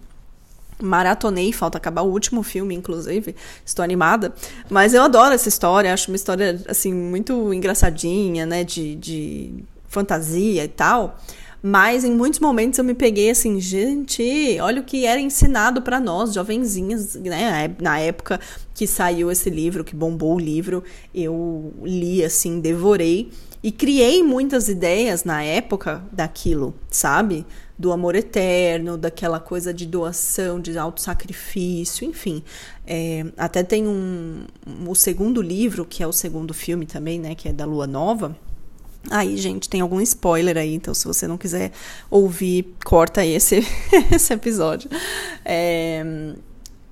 Maratonei, 0.83 1.53
falta 1.53 1.79
acabar 1.79 2.03
o 2.03 2.11
último 2.11 2.43
filme, 2.43 2.75
inclusive. 2.75 3.35
Estou 3.65 3.83
animada. 3.83 4.33
Mas 4.71 4.95
eu 4.95 5.03
adoro 5.03 5.35
essa 5.35 5.49
história, 5.49 5.93
acho 5.93 6.11
uma 6.11 6.17
história, 6.17 6.61
assim, 6.69 6.93
muito 6.93 7.53
engraçadinha, 7.53 8.47
né? 8.47 8.65
De, 8.65 8.95
de 8.97 9.65
fantasia 9.89 10.65
e 10.65 10.69
tal. 10.69 11.19
Mas 11.69 12.03
em 12.03 12.13
muitos 12.13 12.41
momentos 12.41 12.79
eu 12.79 12.85
me 12.85 12.95
peguei 12.95 13.29
assim, 13.29 13.61
gente, 13.61 14.59
olha 14.59 14.81
o 14.81 14.85
que 14.85 15.05
era 15.05 15.21
ensinado 15.21 15.83
para 15.83 16.01
nós, 16.01 16.33
jovenzinhas, 16.33 17.15
né? 17.17 17.77
Na 17.79 17.99
época 17.99 18.41
que 18.73 18.87
saiu 18.87 19.31
esse 19.31 19.51
livro, 19.51 19.85
que 19.85 19.95
bombou 19.95 20.37
o 20.37 20.39
livro, 20.39 20.83
eu 21.15 21.75
li 21.83 22.25
assim, 22.25 22.59
devorei 22.59 23.31
e 23.63 23.71
criei 23.71 24.23
muitas 24.23 24.71
ideias 24.71 25.25
na 25.25 25.43
época 25.43 26.03
daquilo, 26.11 26.75
sabe? 26.91 27.45
Do 27.79 27.93
amor 27.93 28.15
eterno, 28.15 28.97
daquela 28.97 29.39
coisa 29.39 29.75
de 29.75 29.85
doação, 29.85 30.59
de 30.59 30.79
autossacrifício, 30.79 32.09
enfim. 32.09 32.43
É, 32.87 33.27
até 33.37 33.63
tem 33.63 33.87
um, 33.87 34.47
um, 34.67 34.89
o 34.89 34.95
segundo 34.95 35.43
livro, 35.43 35.85
que 35.85 36.03
é 36.03 36.07
o 36.07 36.15
segundo 36.15 36.55
filme 36.55 36.87
também, 36.87 37.21
né? 37.21 37.35
Que 37.35 37.51
é 37.51 37.53
da 37.53 37.67
Lua 37.67 37.87
Nova 37.87 38.35
Aí, 39.11 39.37
gente, 39.37 39.69
tem 39.69 39.81
algum 39.81 40.01
spoiler 40.01 40.57
aí, 40.57 40.75
então 40.75 40.93
se 40.93 41.07
você 41.07 41.27
não 41.27 41.39
quiser 41.39 41.73
ouvir, 42.11 42.75
corta 42.85 43.25
esse, 43.25 43.65
esse 44.13 44.33
episódio. 44.33 44.91
É, 45.45 46.35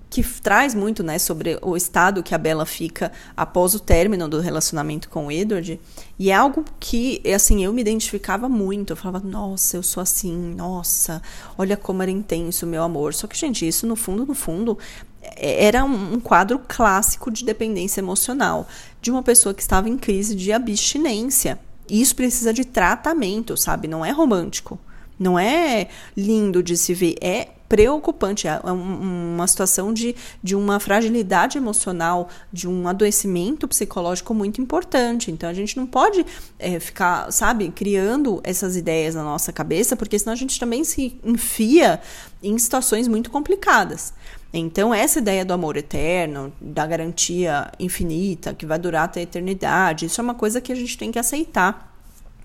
que 0.09 0.23
traz 0.23 0.75
muito, 0.75 1.03
né, 1.03 1.19
sobre 1.19 1.59
o 1.61 1.77
estado 1.77 2.23
que 2.23 2.35
a 2.35 2.38
Bella 2.38 2.64
fica 2.64 3.12
após 3.37 3.75
o 3.75 3.81
término 3.81 4.27
do 4.27 4.40
relacionamento 4.40 5.11
com 5.11 5.27
o 5.27 5.33
Edward. 5.33 5.79
E 6.19 6.31
é 6.31 6.35
algo 6.35 6.64
que, 6.81 7.21
assim, 7.35 7.62
eu 7.62 7.71
me 7.71 7.83
identificava 7.83 8.49
muito. 8.49 8.92
Eu 8.92 8.97
falava, 8.97 9.27
nossa, 9.27 9.77
eu 9.77 9.83
sou 9.83 10.01
assim, 10.01 10.55
nossa, 10.55 11.21
olha 11.59 11.77
como 11.77 12.03
era 12.03 12.11
intenso 12.11 12.64
o 12.64 12.69
meu 12.69 12.83
amor. 12.83 13.12
Só 13.12 13.27
que, 13.27 13.37
gente, 13.37 13.69
isso 13.69 13.87
no 13.87 13.95
fundo, 13.95 14.25
no 14.25 14.35
fundo, 14.35 14.79
é, 15.21 15.66
era 15.66 15.85
um 15.85 16.19
quadro 16.19 16.61
clássico 16.66 17.31
de 17.31 17.45
dependência 17.45 18.01
emocional 18.01 18.66
de 19.03 19.11
uma 19.11 19.23
pessoa 19.23 19.53
que 19.53 19.61
estava 19.61 19.88
em 19.88 19.99
crise 19.99 20.35
de 20.35 20.51
abstinência. 20.51 21.59
Isso 21.88 22.14
precisa 22.14 22.53
de 22.53 22.64
tratamento, 22.64 23.57
sabe? 23.57 23.88
Não 23.88 24.05
é 24.05 24.11
romântico. 24.11 24.79
Não 25.18 25.38
é 25.38 25.88
lindo 26.16 26.62
de 26.62 26.77
se 26.77 26.92
ver. 26.92 27.14
É 27.20 27.49
preocupante. 27.68 28.46
É 28.46 28.61
uma 28.70 29.46
situação 29.46 29.92
de, 29.92 30.14
de 30.42 30.55
uma 30.55 30.79
fragilidade 30.79 31.59
emocional, 31.59 32.29
de 32.53 32.68
um 32.68 32.87
adoecimento 32.88 33.66
psicológico 33.66 34.35
muito 34.35 34.61
importante. 34.61 35.31
Então 35.31 35.49
a 35.49 35.55
gente 35.55 35.77
não 35.77 35.87
pode 35.87 36.25
é, 36.59 36.79
ficar, 36.79 37.33
sabe, 37.33 37.70
criando 37.70 38.40
essas 38.44 38.77
ideias 38.77 39.14
na 39.14 39.25
nossa 39.25 39.53
cabeça, 39.53 39.96
porque 39.96 40.18
senão 40.18 40.33
a 40.33 40.37
gente 40.37 40.59
também 40.59 40.85
se 40.85 41.18
enfia 41.25 42.01
em 42.42 42.57
situações 42.59 43.09
muito 43.09 43.31
complicadas. 43.31 44.12
Então, 44.59 44.95
essa 44.95 45.19
ideia 45.19 45.45
do 45.45 45.53
amor 45.53 45.77
eterno, 45.77 46.51
da 46.59 46.87
garantia 46.87 47.71
infinita, 47.79 48.55
que 48.55 48.64
vai 48.64 48.79
durar 48.79 49.05
até 49.05 49.21
a 49.21 49.23
eternidade, 49.23 50.07
isso 50.07 50.19
é 50.19 50.25
uma 50.25 50.35
coisa 50.35 50.62
que 50.62 50.73
a 50.73 50.75
gente 50.75 50.97
tem 50.97 51.12
que 51.12 51.19
aceitar. 51.19 51.95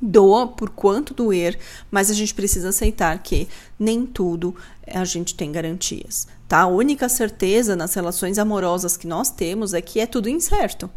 Doa 0.02 0.48
por 0.48 0.72
quanto 0.72 1.14
doer, 1.14 1.58
mas 1.90 2.10
a 2.10 2.14
gente 2.14 2.34
precisa 2.34 2.70
aceitar 2.70 3.18
que 3.20 3.48
nem 3.80 4.06
tudo 4.06 4.54
a 4.86 5.06
gente 5.06 5.36
tem 5.36 5.52
garantias, 5.52 6.28
tá? 6.50 6.62
A 6.62 6.68
única 6.68 7.08
certeza 7.08 7.76
nas 7.76 7.94
relações 7.94 8.38
amorosas 8.38 8.98
que 8.98 9.08
nós 9.08 9.30
temos 9.30 9.74
é 9.74 9.80
que 9.80 10.00
é 10.00 10.06
tudo 10.06 10.28
incerto. 10.28 10.90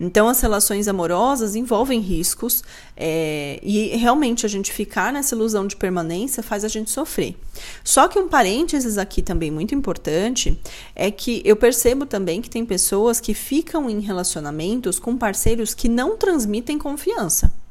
Então, 0.00 0.28
as 0.28 0.40
relações 0.40 0.88
amorosas 0.88 1.54
envolvem 1.54 2.00
riscos 2.00 2.62
é, 2.96 3.60
e 3.62 3.88
realmente 3.96 4.44
a 4.44 4.48
gente 4.48 4.72
ficar 4.72 5.12
nessa 5.12 5.34
ilusão 5.34 5.66
de 5.66 5.76
permanência 5.76 6.42
faz 6.42 6.64
a 6.64 6.68
gente 6.68 6.90
sofrer. 6.90 7.36
Só 7.84 8.08
que 8.08 8.18
um 8.18 8.28
parênteses 8.28 8.98
aqui 8.98 9.22
também 9.22 9.50
muito 9.50 9.74
importante 9.74 10.58
é 10.94 11.10
que 11.10 11.42
eu 11.44 11.56
percebo 11.56 12.06
também 12.06 12.40
que 12.40 12.50
tem 12.50 12.66
pessoas 12.66 13.20
que 13.20 13.34
ficam 13.34 13.88
em 13.88 14.00
relacionamentos 14.00 14.98
com 14.98 15.16
parceiros 15.16 15.74
que 15.74 15.88
não 15.88 16.16
transmitem 16.16 16.78
confiança. 16.78 17.61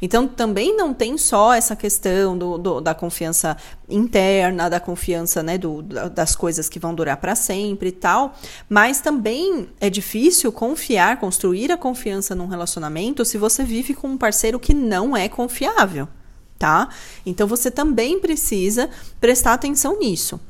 Então, 0.00 0.26
também 0.26 0.76
não 0.76 0.94
tem 0.94 1.16
só 1.18 1.52
essa 1.52 1.74
questão 1.74 2.36
do, 2.36 2.58
do, 2.58 2.80
da 2.80 2.94
confiança 2.94 3.56
interna, 3.88 4.68
da 4.68 4.78
confiança 4.80 5.42
né, 5.42 5.56
do, 5.56 5.82
das 5.82 6.36
coisas 6.36 6.68
que 6.68 6.78
vão 6.78 6.94
durar 6.94 7.16
para 7.16 7.34
sempre 7.34 7.88
e 7.88 7.92
tal, 7.92 8.34
mas 8.68 9.00
também 9.00 9.68
é 9.80 9.88
difícil 9.88 10.52
confiar, 10.52 11.18
construir 11.18 11.72
a 11.72 11.76
confiança 11.76 12.34
num 12.34 12.46
relacionamento 12.46 13.24
se 13.24 13.38
você 13.38 13.64
vive 13.64 13.94
com 13.94 14.08
um 14.08 14.18
parceiro 14.18 14.58
que 14.58 14.74
não 14.74 15.16
é 15.16 15.28
confiável, 15.28 16.08
tá? 16.58 16.88
Então, 17.24 17.46
você 17.46 17.70
também 17.70 18.20
precisa 18.20 18.90
prestar 19.20 19.54
atenção 19.54 19.98
nisso. 19.98 20.40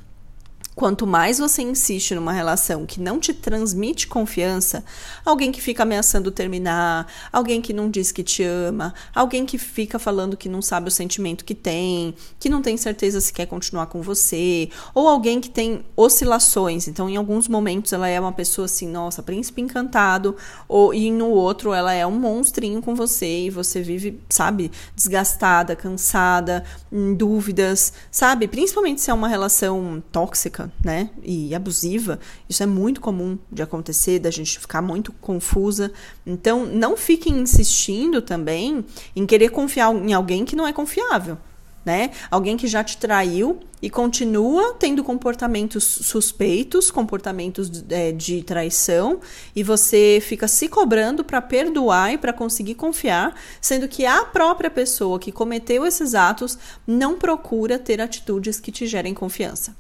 Quanto 0.79 1.09
mais 1.09 1.41
você 1.41 1.61
insiste 1.61 2.15
numa 2.15 2.31
relação 2.31 2.87
que 2.87 3.01
não 3.01 3.19
te 3.19 3.35
transmite 3.35 4.07
confiança, 4.07 4.85
alguém 5.25 5.51
que 5.51 5.61
fica 5.61 5.83
ameaçando 5.83 6.31
terminar, 6.31 7.13
alguém 7.33 7.61
que 7.61 7.73
não 7.73 7.91
diz 7.91 8.13
que 8.13 8.23
te 8.23 8.45
ama, 8.45 8.95
alguém 9.13 9.45
que 9.45 9.59
fica 9.59 9.99
falando 9.99 10.37
que 10.37 10.49
não 10.49 10.63
sabe 10.63 10.87
o 10.87 10.91
sentimento 10.93 11.45
que 11.45 11.53
tem, 11.53 12.15
que 12.39 12.49
não 12.49 12.63
tem 12.63 12.77
certeza 12.77 13.21
se 13.21 13.33
quer 13.33 13.47
continuar 13.47 13.87
com 13.87 14.01
você, 14.01 14.71
ou 14.95 15.09
alguém 15.09 15.41
que 15.41 15.51
tem 15.51 15.85
oscilações. 15.97 16.87
Então, 16.87 17.11
em 17.11 17.17
alguns 17.17 17.49
momentos 17.49 17.93
ela 17.93 18.07
é 18.07 18.21
uma 18.21 18.31
pessoa 18.31 18.67
assim, 18.67 18.87
nossa, 18.87 19.21
príncipe 19.21 19.61
encantado, 19.61 20.37
ou 20.69 20.95
e 20.95 21.11
no 21.11 21.27
outro 21.31 21.73
ela 21.73 21.93
é 21.93 22.07
um 22.07 22.21
monstrinho 22.21 22.81
com 22.81 22.95
você 22.95 23.47
e 23.47 23.51
você 23.51 23.83
vive, 23.83 24.21
sabe, 24.31 24.71
desgastada, 24.95 25.75
cansada, 25.75 26.63
em 26.93 27.15
dúvidas, 27.15 27.93
sabe? 28.13 28.47
Principalmente 28.47 29.01
se 29.01 29.11
é 29.11 29.15
uma 29.15 29.27
relação 29.27 30.01
tóxica, 30.13 30.68
né, 30.85 31.11
e 31.23 31.55
abusiva, 31.55 32.19
isso 32.49 32.63
é 32.63 32.67
muito 32.67 33.01
comum 33.01 33.39
de 33.51 33.63
acontecer, 33.63 34.19
da 34.19 34.31
gente 34.31 34.59
ficar 34.59 34.83
muito 34.83 35.13
confusa. 35.13 35.93
Então, 36.27 36.67
não 36.67 36.97
fiquem 36.97 37.39
insistindo 37.39 38.23
também 38.23 38.85
em 39.15 39.27
querer 39.27 39.51
confiar 39.51 39.95
em 39.95 40.13
alguém 40.13 40.45
que 40.45 40.57
não 40.57 40.67
é 40.67 40.73
confiável. 40.73 41.39
Né? 41.85 42.11
Alguém 42.31 42.57
que 42.57 42.67
já 42.67 42.85
te 42.85 42.99
traiu 42.99 43.61
e 43.81 43.89
continua 43.89 44.75
tendo 44.75 45.03
comportamentos 45.03 45.85
suspeitos, 45.85 46.91
comportamentos 46.91 47.83
é, 47.89 48.13
de 48.13 48.43
traição, 48.43 49.21
e 49.57 49.63
você 49.63 50.19
fica 50.21 50.47
se 50.47 50.69
cobrando 50.69 51.25
para 51.25 51.41
perdoar 51.41 52.13
e 52.13 52.19
para 52.19 52.33
conseguir 52.33 52.75
confiar, 52.75 53.35
sendo 53.59 53.89
que 53.89 54.05
a 54.05 54.25
própria 54.27 54.69
pessoa 54.69 55.19
que 55.19 55.33
cometeu 55.33 55.87
esses 55.87 56.15
atos 56.15 56.59
não 56.87 57.17
procura 57.17 57.79
ter 57.79 58.03
atitudes 58.03 58.61
que 58.61 58.71
te 58.71 58.87
gerem 58.87 59.15
confiança. 59.15 59.75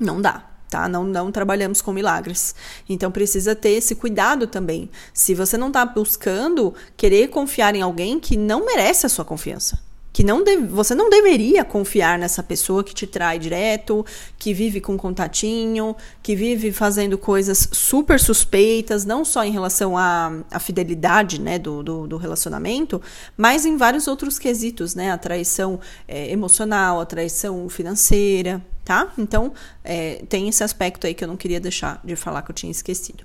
Não 0.00 0.20
dá. 0.20 0.42
tá? 0.70 0.88
Não, 0.88 1.04
não 1.04 1.30
trabalhamos 1.30 1.82
com 1.82 1.92
milagres. 1.92 2.54
Então 2.88 3.10
precisa 3.10 3.54
ter 3.54 3.72
esse 3.72 3.94
cuidado 3.94 4.46
também. 4.46 4.90
Se 5.12 5.34
você 5.34 5.58
não 5.58 5.68
está 5.68 5.84
buscando 5.84 6.74
querer 6.96 7.28
confiar 7.28 7.74
em 7.74 7.82
alguém 7.82 8.18
que 8.18 8.36
não 8.36 8.64
merece 8.64 9.04
a 9.04 9.08
sua 9.08 9.24
confiança 9.24 9.90
que 10.12 10.24
não 10.24 10.42
deve, 10.42 10.66
você 10.66 10.94
não 10.94 11.08
deveria 11.08 11.64
confiar 11.64 12.18
nessa 12.18 12.42
pessoa 12.42 12.82
que 12.82 12.92
te 12.92 13.06
trai 13.06 13.38
direto, 13.38 14.04
que 14.38 14.52
vive 14.52 14.80
com 14.80 14.96
contatinho, 14.96 15.94
que 16.22 16.34
vive 16.34 16.72
fazendo 16.72 17.16
coisas 17.16 17.68
super 17.72 18.18
suspeitas, 18.18 19.04
não 19.04 19.24
só 19.24 19.44
em 19.44 19.52
relação 19.52 19.96
à, 19.96 20.32
à 20.50 20.58
fidelidade 20.58 21.40
né, 21.40 21.58
do, 21.58 21.82
do, 21.82 22.06
do, 22.08 22.16
relacionamento, 22.16 23.00
mas 23.36 23.64
em 23.64 23.76
vários 23.76 24.08
outros 24.08 24.38
quesitos, 24.38 24.94
né? 24.94 25.12
A 25.12 25.18
traição 25.18 25.78
é, 26.08 26.30
emocional, 26.30 27.00
a 27.00 27.06
traição 27.06 27.68
financeira, 27.68 28.60
tá? 28.84 29.12
Então, 29.18 29.52
é, 29.84 30.22
tem 30.28 30.48
esse 30.48 30.62
aspecto 30.62 31.06
aí 31.06 31.14
que 31.14 31.24
eu 31.24 31.28
não 31.28 31.36
queria 31.36 31.60
deixar 31.60 32.00
de 32.04 32.16
falar 32.16 32.42
que 32.42 32.50
eu 32.50 32.54
tinha 32.54 32.70
esquecido. 32.70 33.24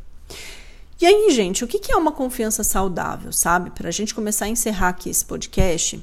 E 1.02 1.06
aí, 1.06 1.30
gente, 1.32 1.63
o 1.63 1.68
que 1.68 1.91
é 1.91 1.96
uma 1.96 2.12
confiança 2.12 2.63
saudável, 2.63 3.34
sabe? 3.34 3.70
Para 3.70 3.89
a 3.89 3.91
gente 3.91 4.15
começar 4.15 4.46
a 4.46 4.50
encerrar 4.50 4.89
aqui 4.89 5.10
esse 5.10 5.26
podcast 5.26 6.02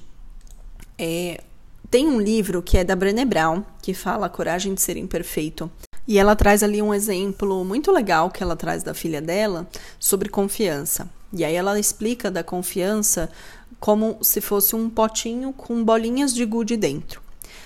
é, 0.99 1.43
tem 1.91 2.07
um 2.07 2.21
livro 2.21 2.62
que 2.62 2.79
é 2.79 2.85
da 2.85 2.95
Brené 2.95 3.25
Brown, 3.25 3.62
que 3.83 3.93
fala 3.93 4.29
coragem 4.29 4.75
de 4.75 4.81
ser 4.81 4.97
imperfeito. 4.97 5.71
E 6.07 6.19
ela 6.19 6.37
traz 6.37 6.62
ali 6.62 6.83
um 6.83 6.93
exemplo 6.93 7.65
muito 7.65 7.91
legal 7.91 8.31
que 8.31 8.43
ela 8.43 8.57
traz 8.57 8.83
da 8.83 8.95
filha 8.95 9.21
dela 9.21 9.69
sobre 9.99 10.29
confiança. 10.29 11.09
E 11.33 11.45
aí 11.45 11.55
ela 11.55 11.79
explica 11.79 12.31
da 12.31 12.43
confiança 12.43 13.31
como 13.81 14.19
se 14.21 14.41
fosse 14.41 14.77
um 14.77 14.88
potinho 14.91 15.53
com 15.53 15.83
bolinhas 15.83 16.35
de 16.35 16.45
gude 16.45 16.77
dentro. 16.77 17.23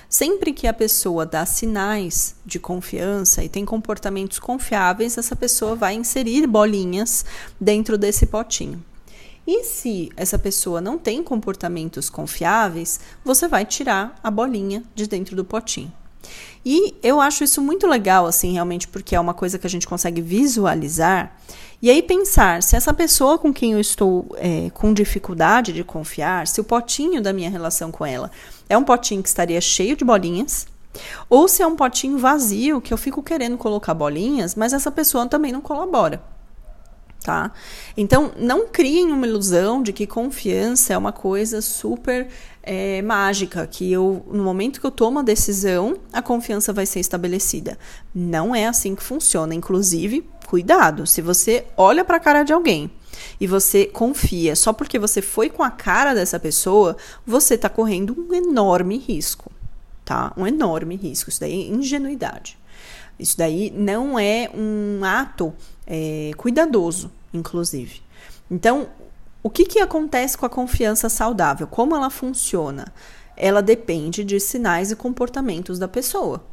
Sempre 0.09 0.53
que 0.53 0.67
a 0.67 0.73
pessoa 0.73 1.27
dá 1.27 1.45
sinais 1.45 2.37
de 2.45 2.59
confiança 2.61 3.43
e 3.43 3.49
tem 3.49 3.65
comportamentos 3.65 4.39
confiáveis, 4.39 5.19
essa 5.19 5.35
pessoa 5.35 5.75
vai 5.75 5.95
inserir 5.95 6.47
bolinhas 6.47 7.25
dentro 7.61 7.99
desse 7.99 8.27
potinho. 8.27 8.83
E 9.47 9.65
se 9.65 10.11
essa 10.17 10.39
pessoa 10.39 10.81
não 10.81 10.99
tem 10.99 11.23
comportamentos 11.23 12.09
confiáveis, 12.09 13.01
você 13.25 13.47
vai 13.47 13.65
tirar 13.65 14.19
a 14.23 14.31
bolinha 14.31 14.83
de 14.95 15.07
dentro 15.07 15.37
do 15.37 15.45
potinho. 15.45 15.93
E 16.65 16.95
eu 17.03 17.21
acho 17.21 17.45
isso 17.45 17.63
muito 17.63 17.87
legal, 17.87 18.27
assim, 18.27 18.53
realmente, 18.53 18.89
porque 18.89 19.15
é 19.15 19.21
uma 19.21 19.35
coisa 19.35 19.59
que 19.59 19.67
a 19.67 19.71
gente 19.71 19.87
consegue 19.87 20.21
visualizar. 20.21 21.37
E 21.81 21.91
aí 21.91 22.03
pensar 22.03 22.63
se 22.63 22.75
essa 22.75 22.93
pessoa 22.93 23.39
com 23.39 23.53
quem 23.53 23.73
eu 23.73 23.81
estou 23.81 24.27
é, 24.37 24.71
com 24.71 24.93
dificuldade 24.93 25.73
de 25.73 25.85
confiar, 25.85 26.47
se 26.47 26.61
o 26.61 26.65
potinho 26.65 27.23
da 27.23 27.33
minha 27.33 27.51
relação 27.51 27.93
com 27.93 28.05
ela 28.05 28.31
é 28.69 28.77
um 28.77 28.83
potinho 28.83 29.23
que 29.23 29.29
estaria 29.29 29.61
cheio 29.61 29.95
de 29.95 30.05
bolinhas, 30.05 30.67
ou 31.29 31.47
se 31.47 31.63
é 31.63 31.67
um 31.67 31.77
potinho 31.77 32.19
vazio 32.19 32.81
que 32.81 32.93
eu 32.93 32.97
fico 32.97 33.23
querendo 33.23 33.59
colocar 33.59 33.93
bolinhas, 33.93 34.55
mas 34.55 34.73
essa 34.73 34.91
pessoa 34.91 35.27
também 35.27 35.53
não 35.53 35.61
colabora 35.61 36.23
tá? 37.27 37.51
Então, 37.97 38.31
não 38.39 38.69
criem 38.69 39.11
uma 39.11 39.27
ilusão 39.27 39.83
de 39.83 39.93
que 39.93 40.07
confiança 40.07 40.95
é 40.95 40.97
uma 40.97 41.11
coisa 41.11 41.61
super 41.61 42.29
é, 42.63 43.03
mágica, 43.03 43.67
que 43.67 43.91
eu, 43.91 44.25
no 44.31 44.45
momento 44.45 44.81
que 44.81 44.87
eu 44.87 44.93
tomo 44.93 45.19
a 45.19 45.23
decisão, 45.23 45.99
a 46.13 46.23
confiança 46.23 46.73
vai 46.73 46.87
ser 46.87 47.01
estabelecida. 47.01 47.77
Não 48.15 48.55
é 48.55 48.69
assim 48.69 48.95
que 48.95 49.03
funciona. 49.03 49.53
Inclusive, 49.57 50.25
cuidado, 50.47 51.05
se 51.05 51.21
você 51.21 51.67
olha 51.77 52.05
para 52.05 52.19
a 52.19 52.21
cara 52.21 52.45
de 52.45 52.53
alguém 52.53 52.89
e 53.41 53.47
você 53.49 53.87
confia 53.87 54.55
só 54.55 54.73
porque 54.73 54.97
você 54.97 55.21
foi 55.21 55.51
com 55.51 55.65
a 55.65 55.71
cara 55.71 56.15
dessa 56.15 56.39
pessoa, 56.39 56.97
você 57.27 57.55
está 57.55 57.69
correndo 57.69 58.15
um 58.17 58.33
enorme 58.33 58.99
risco, 58.99 59.51
tá? 60.05 60.33
Um 60.37 60.47
enorme 60.47 60.95
risco. 60.95 61.29
Isso 61.29 61.41
daí 61.41 61.53
é 61.53 61.75
ingenuidade. 61.75 62.57
Isso 63.19 63.37
daí 63.37 63.73
não 63.75 64.17
é 64.17 64.49
um 64.55 65.05
ato 65.05 65.53
é, 65.87 66.33
cuidadoso, 66.37 67.11
inclusive. 67.37 68.03
Então, 68.51 68.89
o 69.43 69.49
que, 69.51 69.65
que 69.65 69.79
acontece 69.79 70.37
com 70.37 70.45
a 70.45 70.51
confiança 70.51 71.09
saudável? 71.09 71.67
Como 71.67 71.95
ela 71.95 72.11
funciona? 72.11 72.93
Ela 73.37 73.63
depende 73.63 74.25
de 74.25 74.41
sinais 74.41 74.91
e 74.91 74.97
comportamentos 74.97 75.79
da 75.79 75.87
pessoa. 75.87 76.45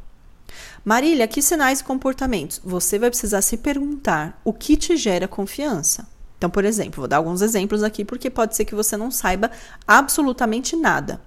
Marília, 0.84 1.26
que 1.26 1.42
sinais 1.42 1.80
e 1.80 1.84
comportamentos? 1.84 2.60
Você 2.64 2.98
vai 2.98 3.10
precisar 3.10 3.42
se 3.42 3.56
perguntar 3.56 4.40
o 4.44 4.52
que 4.52 4.76
te 4.76 4.96
gera 4.96 5.26
confiança. 5.26 6.06
Então, 6.38 6.50
por 6.50 6.64
exemplo, 6.64 7.00
vou 7.00 7.08
dar 7.08 7.16
alguns 7.16 7.40
exemplos 7.42 7.82
aqui 7.82 8.04
porque 8.04 8.30
pode 8.30 8.54
ser 8.54 8.64
que 8.64 8.74
você 8.74 8.96
não 8.96 9.10
saiba 9.10 9.50
absolutamente 9.88 10.76
nada. 10.76 11.20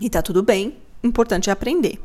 E 0.00 0.08
tá 0.08 0.22
tudo 0.22 0.42
bem, 0.42 0.78
importante 1.02 1.50
é 1.50 1.52
aprender. 1.52 2.00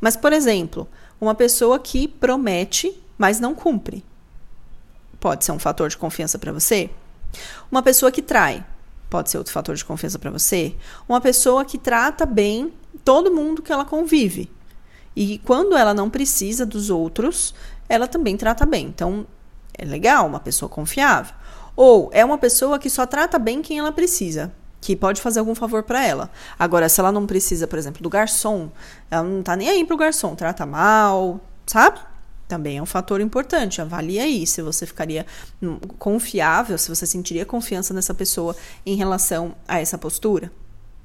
Mas, 0.00 0.16
por 0.16 0.32
exemplo, 0.32 0.88
uma 1.18 1.34
pessoa 1.34 1.78
que 1.78 2.08
promete, 2.08 2.92
mas 3.16 3.40
não 3.40 3.54
cumpre 3.54 4.04
pode 5.26 5.44
ser 5.44 5.50
um 5.50 5.58
fator 5.58 5.88
de 5.88 5.96
confiança 5.96 6.38
para 6.38 6.52
você. 6.52 6.88
Uma 7.68 7.82
pessoa 7.82 8.12
que 8.12 8.22
trai 8.22 8.64
pode 9.10 9.28
ser 9.28 9.38
outro 9.38 9.52
fator 9.52 9.74
de 9.74 9.84
confiança 9.84 10.20
para 10.20 10.30
você. 10.30 10.76
Uma 11.08 11.20
pessoa 11.20 11.64
que 11.64 11.78
trata 11.78 12.24
bem 12.24 12.72
todo 13.04 13.34
mundo 13.34 13.60
que 13.60 13.72
ela 13.72 13.84
convive. 13.84 14.48
E 15.16 15.38
quando 15.38 15.76
ela 15.76 15.92
não 15.92 16.08
precisa 16.08 16.64
dos 16.64 16.90
outros, 16.90 17.52
ela 17.88 18.06
também 18.06 18.36
trata 18.36 18.64
bem. 18.64 18.86
Então, 18.86 19.26
é 19.76 19.84
legal, 19.84 20.28
uma 20.28 20.38
pessoa 20.38 20.68
confiável. 20.68 21.34
Ou 21.74 22.08
é 22.12 22.24
uma 22.24 22.38
pessoa 22.38 22.78
que 22.78 22.88
só 22.88 23.04
trata 23.04 23.36
bem 23.36 23.62
quem 23.62 23.80
ela 23.80 23.90
precisa, 23.90 24.52
que 24.80 24.94
pode 24.94 25.20
fazer 25.20 25.40
algum 25.40 25.56
favor 25.56 25.82
para 25.82 26.06
ela. 26.06 26.30
Agora, 26.56 26.88
se 26.88 27.00
ela 27.00 27.10
não 27.10 27.26
precisa, 27.26 27.66
por 27.66 27.80
exemplo, 27.80 28.00
do 28.00 28.08
garçom, 28.08 28.70
ela 29.10 29.24
não 29.24 29.42
tá 29.42 29.56
nem 29.56 29.70
aí 29.70 29.84
pro 29.84 29.96
garçom, 29.96 30.36
trata 30.36 30.64
mal, 30.64 31.40
sabe? 31.66 31.98
Também 32.48 32.78
é 32.78 32.82
um 32.82 32.86
fator 32.86 33.20
importante. 33.20 33.80
Avalie 33.80 34.18
aí 34.18 34.46
se 34.46 34.62
você 34.62 34.86
ficaria 34.86 35.26
hum, 35.62 35.78
confiável, 35.98 36.78
se 36.78 36.88
você 36.88 37.06
sentiria 37.06 37.44
confiança 37.44 37.92
nessa 37.92 38.14
pessoa 38.14 38.56
em 38.84 38.96
relação 38.96 39.54
a 39.66 39.80
essa 39.80 39.98
postura. 39.98 40.50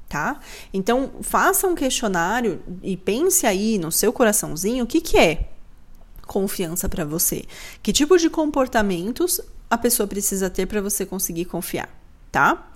Tá? 0.08 0.40
Então, 0.74 1.10
faça 1.22 1.66
um 1.68 1.74
questionário 1.74 2.62
e 2.84 2.98
pense 2.98 3.48
aí 3.48 3.78
no 3.78 3.92
seu 3.92 4.12
coraçãozinho 4.12 4.84
o 4.84 4.88
que, 4.88 5.00
que 5.00 5.18
é 5.18 5.50
confiança 6.28 6.90
para 6.90 7.06
você. 7.06 7.46
Que 7.82 7.94
tipo 7.94 8.18
de 8.18 8.30
comportamentos 8.30 9.40
a 9.70 9.78
pessoa 9.78 10.06
precisa 10.06 10.50
ter 10.50 10.66
para 10.66 10.82
você 10.82 11.06
conseguir 11.06 11.46
confiar, 11.46 11.90
tá? 12.30 12.72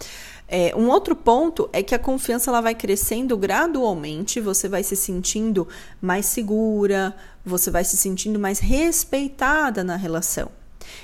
É, 0.47 0.75
um 0.75 0.89
outro 0.89 1.15
ponto 1.15 1.69
é 1.73 1.81
que 1.81 1.95
a 1.95 1.99
confiança 1.99 2.51
ela 2.51 2.61
vai 2.61 2.75
crescendo 2.75 3.35
gradualmente, 3.35 4.39
você 4.39 4.69
vai 4.69 4.83
se 4.83 4.95
sentindo 4.95 5.67
mais 5.99 6.27
segura, 6.27 7.15
você 7.43 7.71
vai 7.71 7.83
se 7.83 7.97
sentindo 7.97 8.39
mais 8.39 8.59
respeitada 8.59 9.83
na 9.83 9.95
relação. 9.95 10.51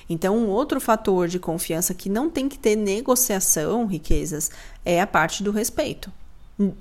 Então, 0.07 0.37
um 0.37 0.47
outro 0.47 0.79
fator 0.79 1.27
de 1.27 1.39
confiança 1.39 1.93
que 1.93 2.07
não 2.07 2.29
tem 2.29 2.47
que 2.47 2.59
ter 2.59 2.75
negociação, 2.75 3.87
riquezas, 3.87 4.51
é 4.85 5.01
a 5.01 5.07
parte 5.07 5.41
do 5.41 5.51
respeito. 5.51 6.11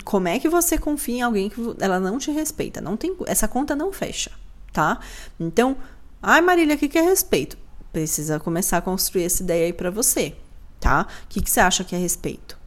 Como 0.03 0.27
é 0.27 0.37
que 0.37 0.47
você 0.47 0.77
confia 0.77 1.17
em 1.17 1.21
alguém 1.21 1.49
que 1.49 1.59
ela 1.79 1.99
não 1.99 2.19
te 2.19 2.29
respeita? 2.29 2.79
Não 2.79 2.95
tem, 2.95 3.15
essa 3.25 3.47
conta 3.47 3.75
não 3.75 3.91
fecha, 3.91 4.29
tá? 4.71 4.99
Então, 5.39 5.75
ai 6.21 6.41
Marília, 6.41 6.75
o 6.75 6.77
que, 6.77 6.87
que 6.87 6.99
é 6.99 7.01
respeito? 7.01 7.57
Precisa 7.91 8.39
começar 8.39 8.77
a 8.77 8.81
construir 8.81 9.23
essa 9.23 9.41
ideia 9.41 9.65
aí 9.65 9.73
para 9.73 9.89
você 9.89 10.35
tá? 10.81 11.07
O 11.23 11.27
que, 11.29 11.41
que 11.41 11.49
você 11.49 11.61
acha 11.61 11.85
que 11.85 11.95
é 11.95 11.97
respeito? 11.97 12.59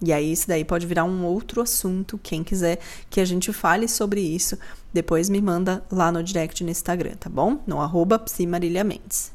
E 0.00 0.12
aí, 0.12 0.32
isso 0.32 0.46
daí 0.46 0.64
pode 0.64 0.86
virar 0.86 1.04
um 1.04 1.24
outro 1.24 1.62
assunto. 1.62 2.20
Quem 2.22 2.44
quiser 2.44 2.78
que 3.08 3.20
a 3.20 3.24
gente 3.24 3.52
fale 3.52 3.88
sobre 3.88 4.20
isso, 4.20 4.58
depois 4.92 5.30
me 5.30 5.40
manda 5.40 5.82
lá 5.90 6.12
no 6.12 6.22
direct 6.22 6.62
no 6.62 6.70
Instagram, 6.70 7.14
tá 7.18 7.30
bom? 7.30 7.60
No 7.66 7.80
arroba 7.80 8.22
Mendes. 8.84 9.32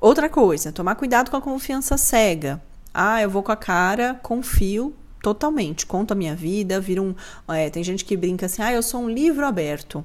Outra 0.00 0.28
coisa, 0.28 0.72
tomar 0.72 0.96
cuidado 0.96 1.30
com 1.30 1.36
a 1.36 1.40
confiança 1.40 1.96
cega. 1.96 2.60
Ah, 2.92 3.22
eu 3.22 3.30
vou 3.30 3.42
com 3.42 3.52
a 3.52 3.56
cara, 3.56 4.18
confio 4.20 4.94
totalmente, 5.22 5.86
conto 5.86 6.10
a 6.10 6.16
minha 6.16 6.34
vida, 6.34 6.80
vira 6.80 7.00
um. 7.00 7.14
É, 7.48 7.70
tem 7.70 7.84
gente 7.84 8.04
que 8.04 8.16
brinca 8.16 8.46
assim, 8.46 8.62
ah, 8.62 8.72
eu 8.72 8.82
sou 8.82 9.02
um 9.02 9.08
livro 9.08 9.46
aberto. 9.46 10.04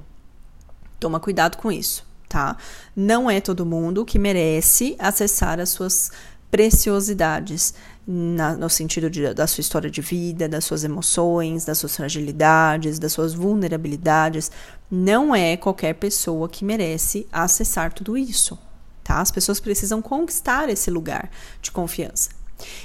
Toma 1.00 1.18
cuidado 1.18 1.56
com 1.56 1.72
isso, 1.72 2.06
tá? 2.28 2.56
Não 2.94 3.28
é 3.28 3.40
todo 3.40 3.66
mundo 3.66 4.04
que 4.04 4.18
merece 4.18 4.94
acessar 5.00 5.58
as 5.58 5.70
suas 5.70 6.12
preciosidades 6.50 7.74
na, 8.06 8.54
no 8.54 8.70
sentido 8.70 9.10
de, 9.10 9.34
da 9.34 9.46
sua 9.46 9.60
história 9.60 9.90
de 9.90 10.00
vida, 10.00 10.48
das 10.48 10.64
suas 10.64 10.82
emoções, 10.82 11.64
das 11.64 11.78
suas 11.78 11.94
fragilidades, 11.94 12.98
das 12.98 13.12
suas 13.12 13.34
vulnerabilidades. 13.34 14.50
Não 14.90 15.34
é 15.34 15.56
qualquer 15.56 15.94
pessoa 15.94 16.48
que 16.48 16.64
merece 16.64 17.26
acessar 17.30 17.92
tudo 17.92 18.16
isso. 18.16 18.58
Tá? 19.04 19.20
As 19.20 19.30
pessoas 19.30 19.60
precisam 19.60 20.00
conquistar 20.00 20.68
esse 20.68 20.90
lugar 20.90 21.30
de 21.60 21.70
confiança. 21.70 22.30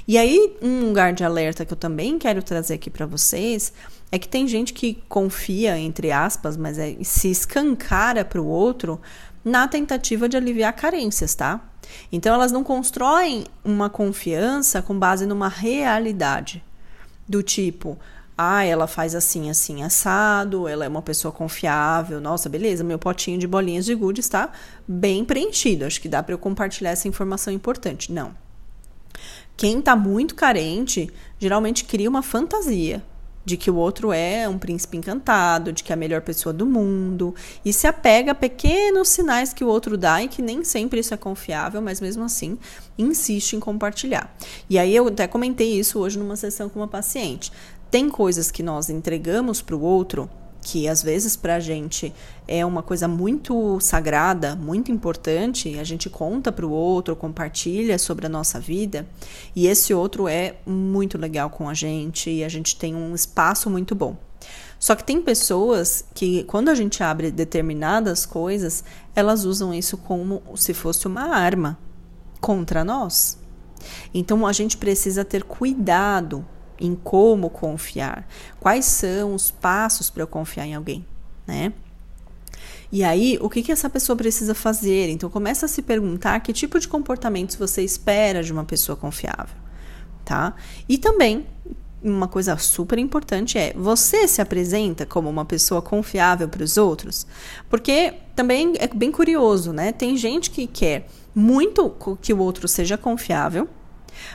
E 0.07 0.17
aí, 0.17 0.55
um 0.61 0.87
lugar 0.87 1.13
de 1.13 1.23
alerta 1.23 1.65
que 1.65 1.73
eu 1.73 1.77
também 1.77 2.19
quero 2.19 2.43
trazer 2.43 2.75
aqui 2.75 2.89
para 2.89 3.05
vocês 3.05 3.73
é 4.11 4.19
que 4.19 4.27
tem 4.27 4.47
gente 4.47 4.73
que 4.73 5.01
confia, 5.09 5.77
entre 5.77 6.11
aspas, 6.11 6.55
mas 6.55 6.77
é, 6.77 6.95
se 7.01 7.31
escancara 7.31 8.23
para 8.23 8.39
o 8.39 8.45
outro 8.45 9.01
na 9.43 9.67
tentativa 9.67 10.29
de 10.29 10.37
aliviar 10.37 10.73
carências, 10.73 11.33
tá? 11.33 11.72
Então 12.11 12.33
elas 12.33 12.51
não 12.51 12.63
constroem 12.63 13.45
uma 13.63 13.89
confiança 13.89 14.81
com 14.81 14.97
base 14.97 15.25
numa 15.25 15.47
realidade 15.49 16.63
do 17.27 17.41
tipo, 17.41 17.97
Ah, 18.35 18.63
ela 18.65 18.87
faz 18.87 19.13
assim, 19.13 19.49
assim, 19.49 19.83
assado, 19.83 20.67
ela 20.67 20.85
é 20.85 20.87
uma 20.87 21.03
pessoa 21.03 21.31
confiável. 21.31 22.19
Nossa, 22.19 22.49
beleza, 22.49 22.83
meu 22.83 22.97
potinho 22.97 23.37
de 23.37 23.45
bolinhas 23.47 23.85
de 23.85 23.93
gude 23.93 24.21
está 24.21 24.51
bem 24.87 25.23
preenchido. 25.23 25.85
Acho 25.85 26.01
que 26.01 26.09
dá 26.09 26.23
para 26.23 26.33
eu 26.33 26.39
compartilhar 26.39 26.91
essa 26.91 27.07
informação 27.07 27.53
importante. 27.53 28.11
Não. 28.11 28.35
Quem 29.55 29.79
está 29.79 29.95
muito 29.95 30.33
carente 30.33 31.11
geralmente 31.39 31.85
cria 31.85 32.09
uma 32.09 32.23
fantasia 32.23 33.03
de 33.45 33.57
que 33.57 33.69
o 33.69 33.75
outro 33.75 34.11
é 34.11 34.47
um 34.47 34.57
príncipe 34.57 34.97
encantado, 34.97 35.73
de 35.73 35.83
que 35.83 35.91
é 35.91 35.95
a 35.95 35.97
melhor 35.97 36.21
pessoa 36.21 36.53
do 36.53 36.65
mundo, 36.65 37.35
e 37.63 37.73
se 37.73 37.87
apega 37.87 38.31
a 38.31 38.35
pequenos 38.35 39.09
sinais 39.09 39.53
que 39.53 39.63
o 39.63 39.67
outro 39.67 39.97
dá 39.97 40.23
e 40.23 40.27
que 40.27 40.41
nem 40.41 40.63
sempre 40.63 40.99
isso 40.99 41.13
é 41.13 41.17
confiável, 41.17 41.81
mas 41.81 41.99
mesmo 41.99 42.23
assim 42.23 42.57
insiste 42.97 43.53
em 43.53 43.59
compartilhar. 43.59 44.33
E 44.69 44.79
aí 44.79 44.95
eu 44.95 45.07
até 45.07 45.27
comentei 45.27 45.79
isso 45.79 45.99
hoje 45.99 46.17
numa 46.17 46.35
sessão 46.35 46.69
com 46.69 46.79
uma 46.79 46.87
paciente. 46.87 47.51
Tem 47.89 48.09
coisas 48.09 48.49
que 48.49 48.63
nós 48.63 48.89
entregamos 48.89 49.61
para 49.61 49.75
o 49.75 49.81
outro 49.81 50.29
que 50.63 50.87
às 50.87 51.03
vezes 51.03 51.35
para 51.35 51.55
a 51.55 51.59
gente 51.59 52.13
é 52.47 52.65
uma 52.65 52.81
coisa 52.81 53.07
muito 53.07 53.79
sagrada, 53.79 54.55
muito 54.55 54.91
importante, 54.91 55.77
a 55.77 55.83
gente 55.83 56.09
conta 56.09 56.51
para 56.51 56.65
o 56.65 56.71
outro, 56.71 57.15
compartilha 57.15 57.99
sobre 57.99 58.25
a 58.25 58.29
nossa 58.29 58.59
vida, 58.59 59.05
e 59.55 59.67
esse 59.67 59.93
outro 59.93 60.27
é 60.27 60.55
muito 60.65 61.17
legal 61.17 61.49
com 61.49 61.69
a 61.69 61.73
gente 61.73 62.29
e 62.29 62.43
a 62.43 62.49
gente 62.49 62.75
tem 62.77 62.95
um 62.95 63.13
espaço 63.13 63.69
muito 63.69 63.93
bom. 63.93 64.17
Só 64.79 64.95
que 64.95 65.03
tem 65.03 65.21
pessoas 65.21 66.03
que, 66.13 66.43
quando 66.43 66.67
a 66.67 66.75
gente 66.75 67.01
abre 67.01 67.31
determinadas 67.31 68.25
coisas, 68.25 68.83
elas 69.15 69.45
usam 69.45 69.73
isso 69.73 69.95
como 69.95 70.41
se 70.55 70.73
fosse 70.73 71.07
uma 71.07 71.35
arma 71.35 71.77
contra 72.41 72.83
nós. 72.83 73.37
Então 74.13 74.45
a 74.45 74.51
gente 74.51 74.75
precisa 74.77 75.23
ter 75.23 75.43
cuidado 75.43 76.45
em 76.85 76.95
como 76.95 77.49
confiar, 77.49 78.27
quais 78.59 78.85
são 78.85 79.33
os 79.33 79.49
passos 79.49 80.09
para 80.09 80.23
eu 80.23 80.27
confiar 80.27 80.65
em 80.65 80.75
alguém, 80.75 81.05
né? 81.47 81.73
E 82.91 83.03
aí, 83.03 83.39
o 83.41 83.49
que, 83.49 83.63
que 83.63 83.71
essa 83.71 83.89
pessoa 83.89 84.15
precisa 84.15 84.53
fazer? 84.53 85.09
Então, 85.09 85.27
começa 85.27 85.65
a 85.65 85.69
se 85.69 85.81
perguntar 85.81 86.39
que 86.41 86.53
tipo 86.53 86.79
de 86.79 86.87
comportamentos 86.87 87.55
você 87.55 87.81
espera 87.81 88.43
de 88.43 88.53
uma 88.53 88.63
pessoa 88.63 88.95
confiável, 88.95 89.55
tá? 90.23 90.53
E 90.87 90.99
também, 90.99 91.47
uma 92.03 92.27
coisa 92.27 92.55
super 92.57 92.99
importante 92.99 93.57
é: 93.57 93.73
você 93.73 94.27
se 94.27 94.41
apresenta 94.41 95.07
como 95.07 95.27
uma 95.27 95.43
pessoa 95.43 95.81
confiável 95.81 96.47
para 96.47 96.63
os 96.63 96.77
outros? 96.77 97.25
Porque 97.67 98.13
também 98.35 98.73
é 98.77 98.87
bem 98.87 99.11
curioso, 99.11 99.73
né? 99.73 99.91
Tem 99.91 100.15
gente 100.15 100.51
que 100.51 100.67
quer 100.67 101.07
muito 101.33 101.95
que 102.21 102.31
o 102.31 102.37
outro 102.37 102.67
seja 102.67 102.95
confiável, 102.95 103.67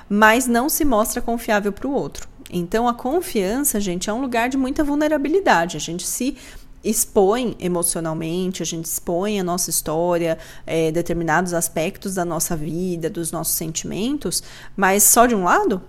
mas 0.08 0.46
não 0.46 0.68
se 0.68 0.84
mostra 0.84 1.22
confiável 1.22 1.72
para 1.72 1.86
o 1.86 1.92
outro. 1.92 2.27
Então, 2.50 2.88
a 2.88 2.94
confiança, 2.94 3.80
gente, 3.80 4.08
é 4.08 4.12
um 4.12 4.20
lugar 4.20 4.48
de 4.48 4.56
muita 4.56 4.82
vulnerabilidade. 4.82 5.76
A 5.76 5.80
gente 5.80 6.06
se 6.06 6.36
expõe 6.82 7.56
emocionalmente, 7.58 8.62
a 8.62 8.66
gente 8.66 8.86
expõe 8.86 9.38
a 9.38 9.44
nossa 9.44 9.68
história, 9.70 10.38
é, 10.66 10.90
determinados 10.92 11.52
aspectos 11.52 12.14
da 12.14 12.24
nossa 12.24 12.56
vida, 12.56 13.10
dos 13.10 13.32
nossos 13.32 13.54
sentimentos, 13.54 14.42
mas 14.76 15.02
só 15.02 15.26
de 15.26 15.34
um 15.34 15.44
lado 15.44 15.82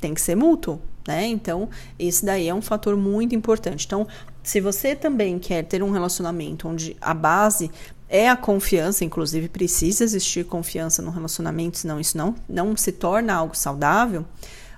tem 0.00 0.14
que 0.14 0.20
ser 0.20 0.36
mútuo, 0.36 0.80
né? 1.06 1.26
Então, 1.26 1.68
esse 1.98 2.24
daí 2.24 2.48
é 2.48 2.54
um 2.54 2.62
fator 2.62 2.96
muito 2.96 3.34
importante. 3.34 3.86
Então, 3.86 4.06
se 4.42 4.60
você 4.60 4.94
também 4.94 5.38
quer 5.38 5.64
ter 5.64 5.82
um 5.82 5.90
relacionamento 5.90 6.68
onde 6.68 6.96
a 7.00 7.12
base 7.12 7.70
é 8.08 8.28
a 8.28 8.36
confiança, 8.36 9.04
inclusive 9.04 9.48
precisa 9.48 10.04
existir 10.04 10.46
confiança 10.46 11.02
no 11.02 11.10
relacionamento, 11.10 11.78
senão 11.78 11.98
isso 11.98 12.16
não, 12.16 12.34
não 12.48 12.76
se 12.76 12.92
torna 12.92 13.34
algo 13.34 13.56
saudável 13.56 14.24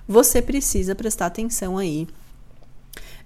você 0.09 0.41
precisa 0.41 0.95
prestar 0.95 1.27
atenção 1.27 1.77
aí 1.77 2.07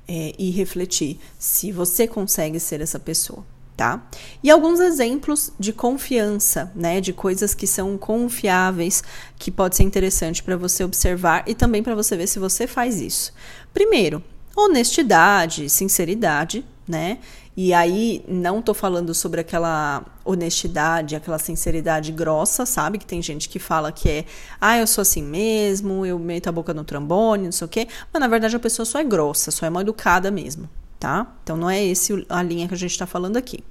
é, 0.06 0.34
e 0.38 0.52
refletir 0.52 1.17
se 1.39 1.72
você 1.72 2.06
consegue 2.06 2.60
ser 2.60 2.82
essa 2.82 3.00
pessoa. 3.00 3.46
Tá? 3.76 4.06
E 4.43 4.52
alguns 4.52 4.80
exemplos 4.80 5.52
de 5.58 5.74
confiança, 5.74 6.72
né, 6.76 7.02
de 7.02 7.12
coisas 7.12 7.56
que 7.56 7.65
são 7.65 7.98
confiáveis, 7.98 9.02
que 9.39 9.50
pode 9.50 9.76
ser 9.76 9.82
interessante 9.82 10.43
para 10.43 10.56
você 10.56 10.84
observar 10.84 11.43
e 11.48 11.56
também 11.56 11.82
para 11.82 11.96
você 11.96 12.15
ver 12.15 12.28
se 12.28 12.38
você 12.38 12.67
faz 12.67 13.02
isso. 13.02 13.34
Primeiro, 13.74 14.24
honestidade, 14.56 15.72
sinceridade, 15.72 16.63
né? 16.88 17.17
E 17.56 17.72
aí, 17.72 18.26
não 18.28 18.63
tô 18.63 18.74
falando 18.74 19.13
sobre 19.13 19.39
aquela 19.39 20.04
honestidade, 20.26 21.16
aquela 21.16 21.38
sinceridade 21.38 22.12
grossa, 22.12 22.66
sabe? 22.66 22.98
Que 22.98 23.06
tem 23.06 23.22
gente 23.22 23.48
que 23.48 23.60
fala 23.60 23.92
que 23.92 24.10
é, 24.10 24.26
ah, 24.60 24.78
eu 24.78 24.88
sou 24.88 25.04
assim 25.04 25.22
mesmo, 25.22 26.04
eu 26.04 26.18
meto 26.18 26.48
a 26.48 26.52
boca 26.52 26.74
no 26.74 26.84
trambone, 26.84 27.46
não 27.46 27.52
sei 27.52 27.66
o 27.66 27.70
quê. 27.70 27.88
Mas 28.12 28.20
na 28.20 28.28
verdade 28.28 28.56
a 28.56 28.60
pessoa 28.60 28.86
só 28.86 29.00
é 29.00 29.04
grossa, 29.04 29.52
só 29.52 29.68
é 29.68 29.70
mal 29.70 29.84
educada 29.84 30.32
mesmo, 30.32 30.68
tá? 31.00 31.28
Então 31.44 31.56
não 31.56 31.70
é 31.70 31.84
esse 31.84 32.26
a 32.28 32.42
linha 32.42 32.68
que 32.68 32.74
a 32.74 32.78
gente 32.78 32.98
tá 32.98 33.06
falando 33.06 33.38
aqui. 33.38 33.63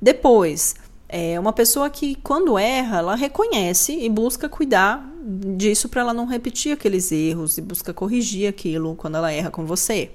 Depois, 0.00 0.74
é 1.08 1.38
uma 1.40 1.52
pessoa 1.52 1.88
que 1.88 2.16
quando 2.16 2.58
erra, 2.58 2.98
ela 2.98 3.14
reconhece 3.14 3.98
e 3.98 4.08
busca 4.10 4.48
cuidar 4.48 5.08
disso 5.56 5.88
para 5.88 6.02
ela 6.02 6.12
não 6.12 6.26
repetir 6.26 6.72
aqueles 6.72 7.10
erros 7.10 7.56
e 7.56 7.62
busca 7.62 7.94
corrigir 7.94 8.48
aquilo 8.48 8.94
quando 8.94 9.16
ela 9.16 9.32
erra 9.32 9.50
com 9.50 9.64
você. 9.64 10.10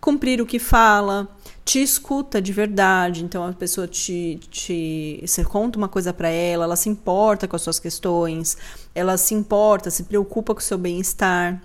Cumprir 0.00 0.40
o 0.40 0.46
que 0.46 0.58
fala, 0.58 1.28
te 1.68 1.82
escuta 1.82 2.40
de 2.40 2.50
verdade, 2.50 3.22
então 3.22 3.46
a 3.46 3.52
pessoa 3.52 3.86
te, 3.86 4.40
te 4.50 5.22
você 5.22 5.44
conta 5.44 5.76
uma 5.76 5.86
coisa 5.86 6.14
para 6.14 6.30
ela, 6.30 6.64
ela 6.64 6.76
se 6.76 6.88
importa 6.88 7.46
com 7.46 7.54
as 7.54 7.60
suas 7.60 7.78
questões, 7.78 8.56
ela 8.94 9.18
se 9.18 9.34
importa, 9.34 9.90
se 9.90 10.04
preocupa 10.04 10.54
com 10.54 10.60
o 10.60 10.64
seu 10.64 10.78
bem-estar. 10.78 11.60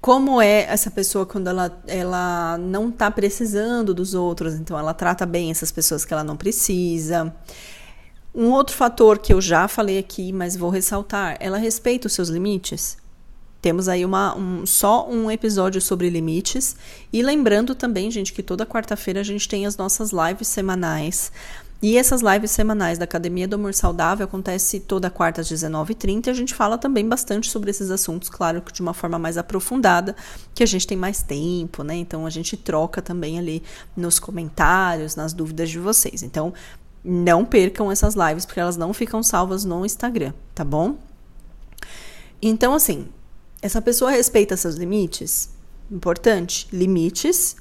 Como 0.00 0.40
é 0.40 0.66
essa 0.72 0.88
pessoa 0.88 1.26
quando 1.26 1.48
ela, 1.48 1.82
ela 1.84 2.56
não 2.58 2.90
está 2.90 3.10
precisando 3.10 3.92
dos 3.92 4.14
outros, 4.14 4.54
então 4.54 4.78
ela 4.78 4.94
trata 4.94 5.26
bem 5.26 5.50
essas 5.50 5.72
pessoas 5.72 6.04
que 6.04 6.12
ela 6.12 6.22
não 6.22 6.36
precisa. 6.36 7.34
Um 8.32 8.52
outro 8.52 8.76
fator 8.76 9.18
que 9.18 9.34
eu 9.34 9.40
já 9.40 9.66
falei 9.66 9.98
aqui, 9.98 10.32
mas 10.32 10.54
vou 10.54 10.70
ressaltar, 10.70 11.36
ela 11.40 11.58
respeita 11.58 12.06
os 12.06 12.12
seus 12.12 12.28
limites. 12.28 12.99
Temos 13.60 13.88
aí 13.88 14.04
uma, 14.04 14.36
um, 14.36 14.64
só 14.64 15.08
um 15.08 15.30
episódio 15.30 15.80
sobre 15.80 16.08
limites. 16.08 16.76
E 17.12 17.22
lembrando 17.22 17.74
também, 17.74 18.10
gente, 18.10 18.32
que 18.32 18.42
toda 18.42 18.64
quarta-feira 18.64 19.20
a 19.20 19.24
gente 19.24 19.48
tem 19.48 19.66
as 19.66 19.76
nossas 19.76 20.10
lives 20.12 20.48
semanais. 20.48 21.30
E 21.82 21.96
essas 21.96 22.20
lives 22.20 22.50
semanais 22.50 22.98
da 22.98 23.04
Academia 23.04 23.48
do 23.48 23.54
Amor 23.54 23.72
Saudável 23.72 24.26
acontece 24.26 24.80
toda 24.80 25.08
quarta 25.08 25.40
às 25.40 25.50
19h30. 25.50 26.28
A 26.28 26.34
gente 26.34 26.54
fala 26.54 26.76
também 26.76 27.08
bastante 27.08 27.48
sobre 27.48 27.70
esses 27.70 27.90
assuntos, 27.90 28.28
claro 28.28 28.60
que 28.60 28.72
de 28.72 28.82
uma 28.82 28.92
forma 28.92 29.18
mais 29.18 29.38
aprofundada, 29.38 30.14
que 30.54 30.62
a 30.62 30.66
gente 30.66 30.86
tem 30.86 30.96
mais 30.96 31.22
tempo, 31.22 31.82
né? 31.82 31.96
Então 31.96 32.26
a 32.26 32.30
gente 32.30 32.54
troca 32.54 33.00
também 33.00 33.38
ali 33.38 33.62
nos 33.96 34.18
comentários, 34.18 35.16
nas 35.16 35.32
dúvidas 35.32 35.70
de 35.70 35.78
vocês. 35.78 36.22
Então 36.22 36.52
não 37.02 37.46
percam 37.46 37.90
essas 37.90 38.14
lives, 38.14 38.44
porque 38.44 38.60
elas 38.60 38.76
não 38.76 38.92
ficam 38.92 39.22
salvas 39.22 39.64
no 39.64 39.84
Instagram, 39.86 40.34
tá 40.54 40.64
bom? 40.64 40.96
Então, 42.42 42.74
assim, 42.74 43.08
essa 43.62 43.82
pessoa 43.82 44.10
respeita 44.10 44.56
seus 44.56 44.76
limites? 44.76 45.50
Importante, 45.90 46.66
limites 46.72 47.56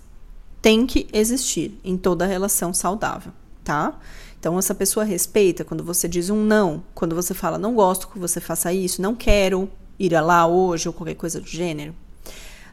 têm 0.61 0.85
que 0.85 1.07
existir 1.11 1.79
em 1.83 1.97
toda 1.97 2.25
relação 2.25 2.73
saudável, 2.73 3.31
tá? 3.63 3.99
Então, 4.39 4.57
essa 4.57 4.73
pessoa 4.73 5.03
respeita 5.03 5.65
quando 5.65 5.83
você 5.83 6.07
diz 6.07 6.29
um 6.29 6.43
não, 6.43 6.83
quando 6.95 7.15
você 7.15 7.33
fala 7.33 7.57
não 7.57 7.75
gosto 7.75 8.07
que 8.07 8.19
você 8.19 8.39
faça 8.39 8.71
isso, 8.71 9.01
não 9.01 9.13
quero 9.13 9.69
ir 9.97 10.11
lá 10.21 10.47
hoje 10.47 10.87
ou 10.87 10.93
qualquer 10.93 11.15
coisa 11.15 11.41
do 11.41 11.47
gênero. 11.47 11.93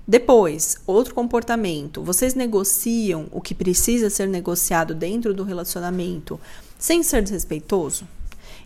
Depois, 0.07 0.77
outro 0.87 1.12
comportamento. 1.12 2.01
Vocês 2.05 2.35
negociam 2.35 3.27
o 3.33 3.41
que 3.41 3.53
precisa 3.53 4.09
ser 4.09 4.29
negociado 4.29 4.95
dentro 4.95 5.35
do 5.35 5.43
relacionamento 5.43 6.39
sem 6.79 7.03
ser 7.03 7.23
desrespeitoso? 7.23 8.07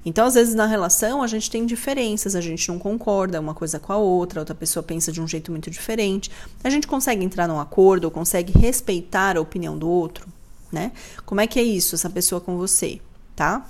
Então, 0.05 0.27
às 0.27 0.35
vezes, 0.35 0.55
na 0.55 0.67
relação, 0.67 1.23
a 1.23 1.27
gente 1.27 1.51
tem 1.51 1.67
diferenças, 1.67 2.35
a 2.35 2.41
gente 2.41 2.69
não 2.69 2.79
concorda 2.79 3.41
uma 3.41 3.55
coisa 3.55 3.79
com 3.79 3.93
a 3.93 3.97
outra, 3.97 4.41
outra 4.41 4.55
pessoa 4.55 4.83
pensa 4.83 5.13
de 5.13 5.21
um 5.21 5.29
jeito 5.29 5.51
muito 5.51 5.71
diferente. 5.71 6.31
A 6.65 6.71
gente 6.71 6.87
consegue 6.87 7.25
entrar 7.25 7.47
num 7.47 7.61
acordo, 7.61 8.05
ou 8.05 8.11
consegue 8.11 8.59
respeitar 8.59 9.37
a 9.37 9.41
opinião 9.41 9.77
do 9.77 9.89
outro, 9.89 10.27
né? 10.73 10.93
Como 11.27 11.41
é 11.41 11.47
que 11.47 11.59
é 11.59 11.63
isso, 11.63 11.95
essa 11.95 12.09
pessoa 12.09 12.41
com 12.41 12.57
você, 12.57 13.01
tá? 13.37 13.67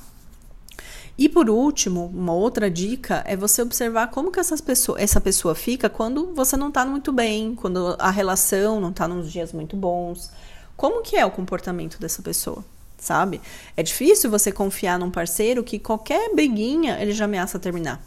E 1.18 1.28
por 1.28 1.50
último, 1.50 2.06
uma 2.06 2.32
outra 2.32 2.70
dica 2.70 3.22
é 3.26 3.36
você 3.36 3.60
observar 3.60 4.06
como 4.06 4.32
que 4.32 4.40
essas 4.40 4.60
pessoa, 4.60 4.98
essa 4.98 5.20
pessoa 5.20 5.54
fica 5.54 5.90
quando 5.90 6.32
você 6.34 6.56
não 6.56 6.68
está 6.68 6.86
muito 6.86 7.12
bem, 7.12 7.54
quando 7.54 7.94
a 7.98 8.10
relação 8.10 8.80
não 8.80 8.88
está 8.88 9.06
nos 9.06 9.30
dias 9.30 9.52
muito 9.52 9.76
bons. 9.76 10.30
Como 10.78 11.02
que 11.02 11.16
é 11.16 11.26
o 11.26 11.30
comportamento 11.30 12.00
dessa 12.00 12.22
pessoa? 12.22 12.64
Sabe? 13.00 13.40
É 13.76 13.82
difícil 13.82 14.30
você 14.30 14.52
confiar 14.52 14.98
num 14.98 15.10
parceiro 15.10 15.64
que 15.64 15.78
qualquer 15.78 16.34
briguinha 16.34 16.98
ele 17.00 17.12
já 17.12 17.24
ameaça 17.24 17.58
terminar. 17.58 18.00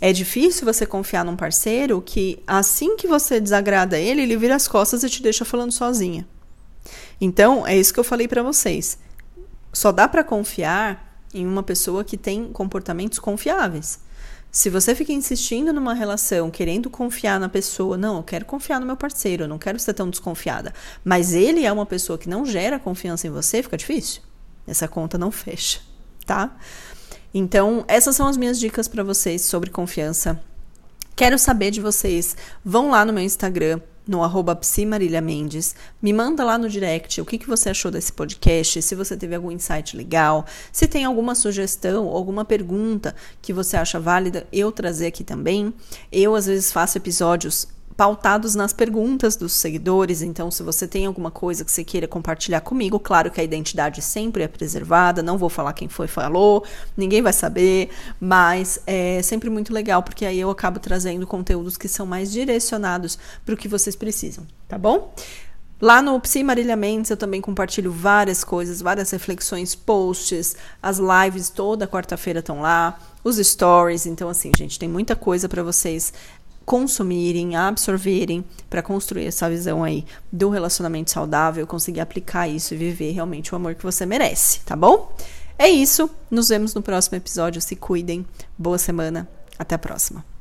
É 0.00 0.12
difícil 0.12 0.64
você 0.64 0.86
confiar 0.86 1.24
num 1.24 1.36
parceiro 1.36 2.00
que 2.00 2.42
assim 2.46 2.96
que 2.96 3.06
você 3.06 3.40
desagrada 3.40 3.98
ele, 3.98 4.22
ele 4.22 4.36
vira 4.36 4.54
as 4.54 4.66
costas 4.66 5.02
e 5.02 5.10
te 5.10 5.22
deixa 5.22 5.44
falando 5.44 5.72
sozinha. 5.72 6.26
Então, 7.20 7.66
é 7.66 7.76
isso 7.76 7.92
que 7.92 8.00
eu 8.00 8.04
falei 8.04 8.28
para 8.28 8.42
vocês. 8.42 8.98
Só 9.72 9.90
dá 9.90 10.06
para 10.06 10.22
confiar 10.22 11.20
em 11.32 11.46
uma 11.46 11.62
pessoa 11.62 12.04
que 12.04 12.16
tem 12.16 12.48
comportamentos 12.52 13.18
confiáveis. 13.18 14.00
Se 14.56 14.70
você 14.70 14.94
fica 14.94 15.12
insistindo 15.12 15.70
numa 15.70 15.92
relação, 15.92 16.50
querendo 16.50 16.88
confiar 16.88 17.38
na 17.38 17.46
pessoa, 17.46 17.98
não, 17.98 18.16
eu 18.16 18.22
quero 18.22 18.46
confiar 18.46 18.80
no 18.80 18.86
meu 18.86 18.96
parceiro, 18.96 19.44
eu 19.44 19.48
não 19.48 19.58
quero 19.58 19.78
ser 19.78 19.92
tão 19.92 20.08
desconfiada, 20.08 20.72
mas 21.04 21.34
ele 21.34 21.66
é 21.66 21.70
uma 21.70 21.84
pessoa 21.84 22.16
que 22.16 22.26
não 22.26 22.46
gera 22.46 22.78
confiança 22.78 23.26
em 23.26 23.30
você, 23.30 23.62
fica 23.62 23.76
difícil. 23.76 24.22
Essa 24.66 24.88
conta 24.88 25.18
não 25.18 25.30
fecha, 25.30 25.80
tá? 26.24 26.56
Então, 27.34 27.84
essas 27.86 28.16
são 28.16 28.26
as 28.26 28.38
minhas 28.38 28.58
dicas 28.58 28.88
para 28.88 29.02
vocês 29.02 29.42
sobre 29.42 29.68
confiança. 29.68 30.42
Quero 31.14 31.38
saber 31.38 31.70
de 31.70 31.82
vocês. 31.82 32.34
Vão 32.64 32.88
lá 32.88 33.04
no 33.04 33.12
meu 33.12 33.22
Instagram, 33.22 33.78
no 34.06 34.22
arroba 34.22 34.58
Mendes. 35.20 35.74
Me 36.00 36.12
manda 36.12 36.44
lá 36.44 36.56
no 36.56 36.68
direct 36.68 37.20
o 37.20 37.24
que, 37.24 37.38
que 37.38 37.48
você 37.48 37.70
achou 37.70 37.90
desse 37.90 38.12
podcast, 38.12 38.80
se 38.82 38.94
você 38.94 39.16
teve 39.16 39.34
algum 39.34 39.50
insight 39.50 39.96
legal, 39.96 40.46
se 40.72 40.86
tem 40.86 41.04
alguma 41.04 41.34
sugestão 41.34 42.06
alguma 42.16 42.44
pergunta 42.44 43.14
que 43.42 43.52
você 43.52 43.76
acha 43.76 43.98
válida 43.98 44.46
eu 44.52 44.70
trazer 44.70 45.06
aqui 45.06 45.24
também. 45.24 45.72
Eu, 46.10 46.34
às 46.34 46.46
vezes, 46.46 46.72
faço 46.72 46.98
episódios 46.98 47.68
pautados 47.96 48.54
nas 48.54 48.72
perguntas 48.72 49.36
dos 49.36 49.52
seguidores. 49.52 50.20
Então, 50.20 50.50
se 50.50 50.62
você 50.62 50.86
tem 50.86 51.06
alguma 51.06 51.30
coisa 51.30 51.64
que 51.64 51.72
você 51.72 51.82
queira 51.82 52.06
compartilhar 52.06 52.60
comigo, 52.60 53.00
claro 53.00 53.30
que 53.30 53.40
a 53.40 53.44
identidade 53.44 54.02
sempre 54.02 54.42
é 54.42 54.48
preservada, 54.48 55.22
não 55.22 55.38
vou 55.38 55.48
falar 55.48 55.72
quem 55.72 55.88
foi 55.88 56.06
falou, 56.06 56.64
ninguém 56.96 57.22
vai 57.22 57.32
saber, 57.32 57.88
mas 58.20 58.78
é 58.86 59.22
sempre 59.22 59.48
muito 59.48 59.72
legal 59.72 60.02
porque 60.02 60.26
aí 60.26 60.38
eu 60.38 60.50
acabo 60.50 60.78
trazendo 60.78 61.26
conteúdos 61.26 61.76
que 61.76 61.88
são 61.88 62.04
mais 62.04 62.30
direcionados 62.30 63.18
para 63.44 63.54
o 63.54 63.56
que 63.56 63.68
vocês 63.68 63.96
precisam, 63.96 64.46
tá 64.68 64.76
bom? 64.76 65.14
Lá 65.78 66.00
no 66.00 66.18
Psi 66.18 66.42
Marília 66.42 66.74
Mendes 66.74 67.10
eu 67.10 67.18
também 67.18 67.38
compartilho 67.38 67.92
várias 67.92 68.42
coisas, 68.42 68.80
várias 68.80 69.10
reflexões, 69.10 69.74
posts, 69.74 70.56
as 70.82 70.98
lives 70.98 71.50
toda 71.50 71.86
quarta-feira 71.86 72.38
estão 72.38 72.62
lá, 72.62 72.98
os 73.22 73.36
stories, 73.36 74.06
então 74.06 74.26
assim, 74.28 74.50
gente, 74.56 74.78
tem 74.78 74.88
muita 74.88 75.14
coisa 75.14 75.50
para 75.50 75.62
vocês 75.62 76.14
consumirem, 76.66 77.54
absorverem 77.54 78.44
para 78.68 78.82
construir 78.82 79.26
essa 79.26 79.48
visão 79.48 79.84
aí 79.84 80.04
do 80.30 80.50
relacionamento 80.50 81.12
saudável, 81.12 81.66
conseguir 81.66 82.00
aplicar 82.00 82.48
isso 82.48 82.74
e 82.74 82.76
viver 82.76 83.12
realmente 83.12 83.54
o 83.54 83.56
amor 83.56 83.76
que 83.76 83.84
você 83.84 84.04
merece, 84.04 84.60
tá 84.66 84.74
bom? 84.74 85.14
É 85.56 85.68
isso, 85.68 86.10
nos 86.30 86.48
vemos 86.48 86.74
no 86.74 86.82
próximo 86.82 87.16
episódio, 87.16 87.62
se 87.62 87.76
cuidem, 87.76 88.26
boa 88.58 88.76
semana, 88.76 89.26
até 89.58 89.76
a 89.76 89.78
próxima. 89.78 90.35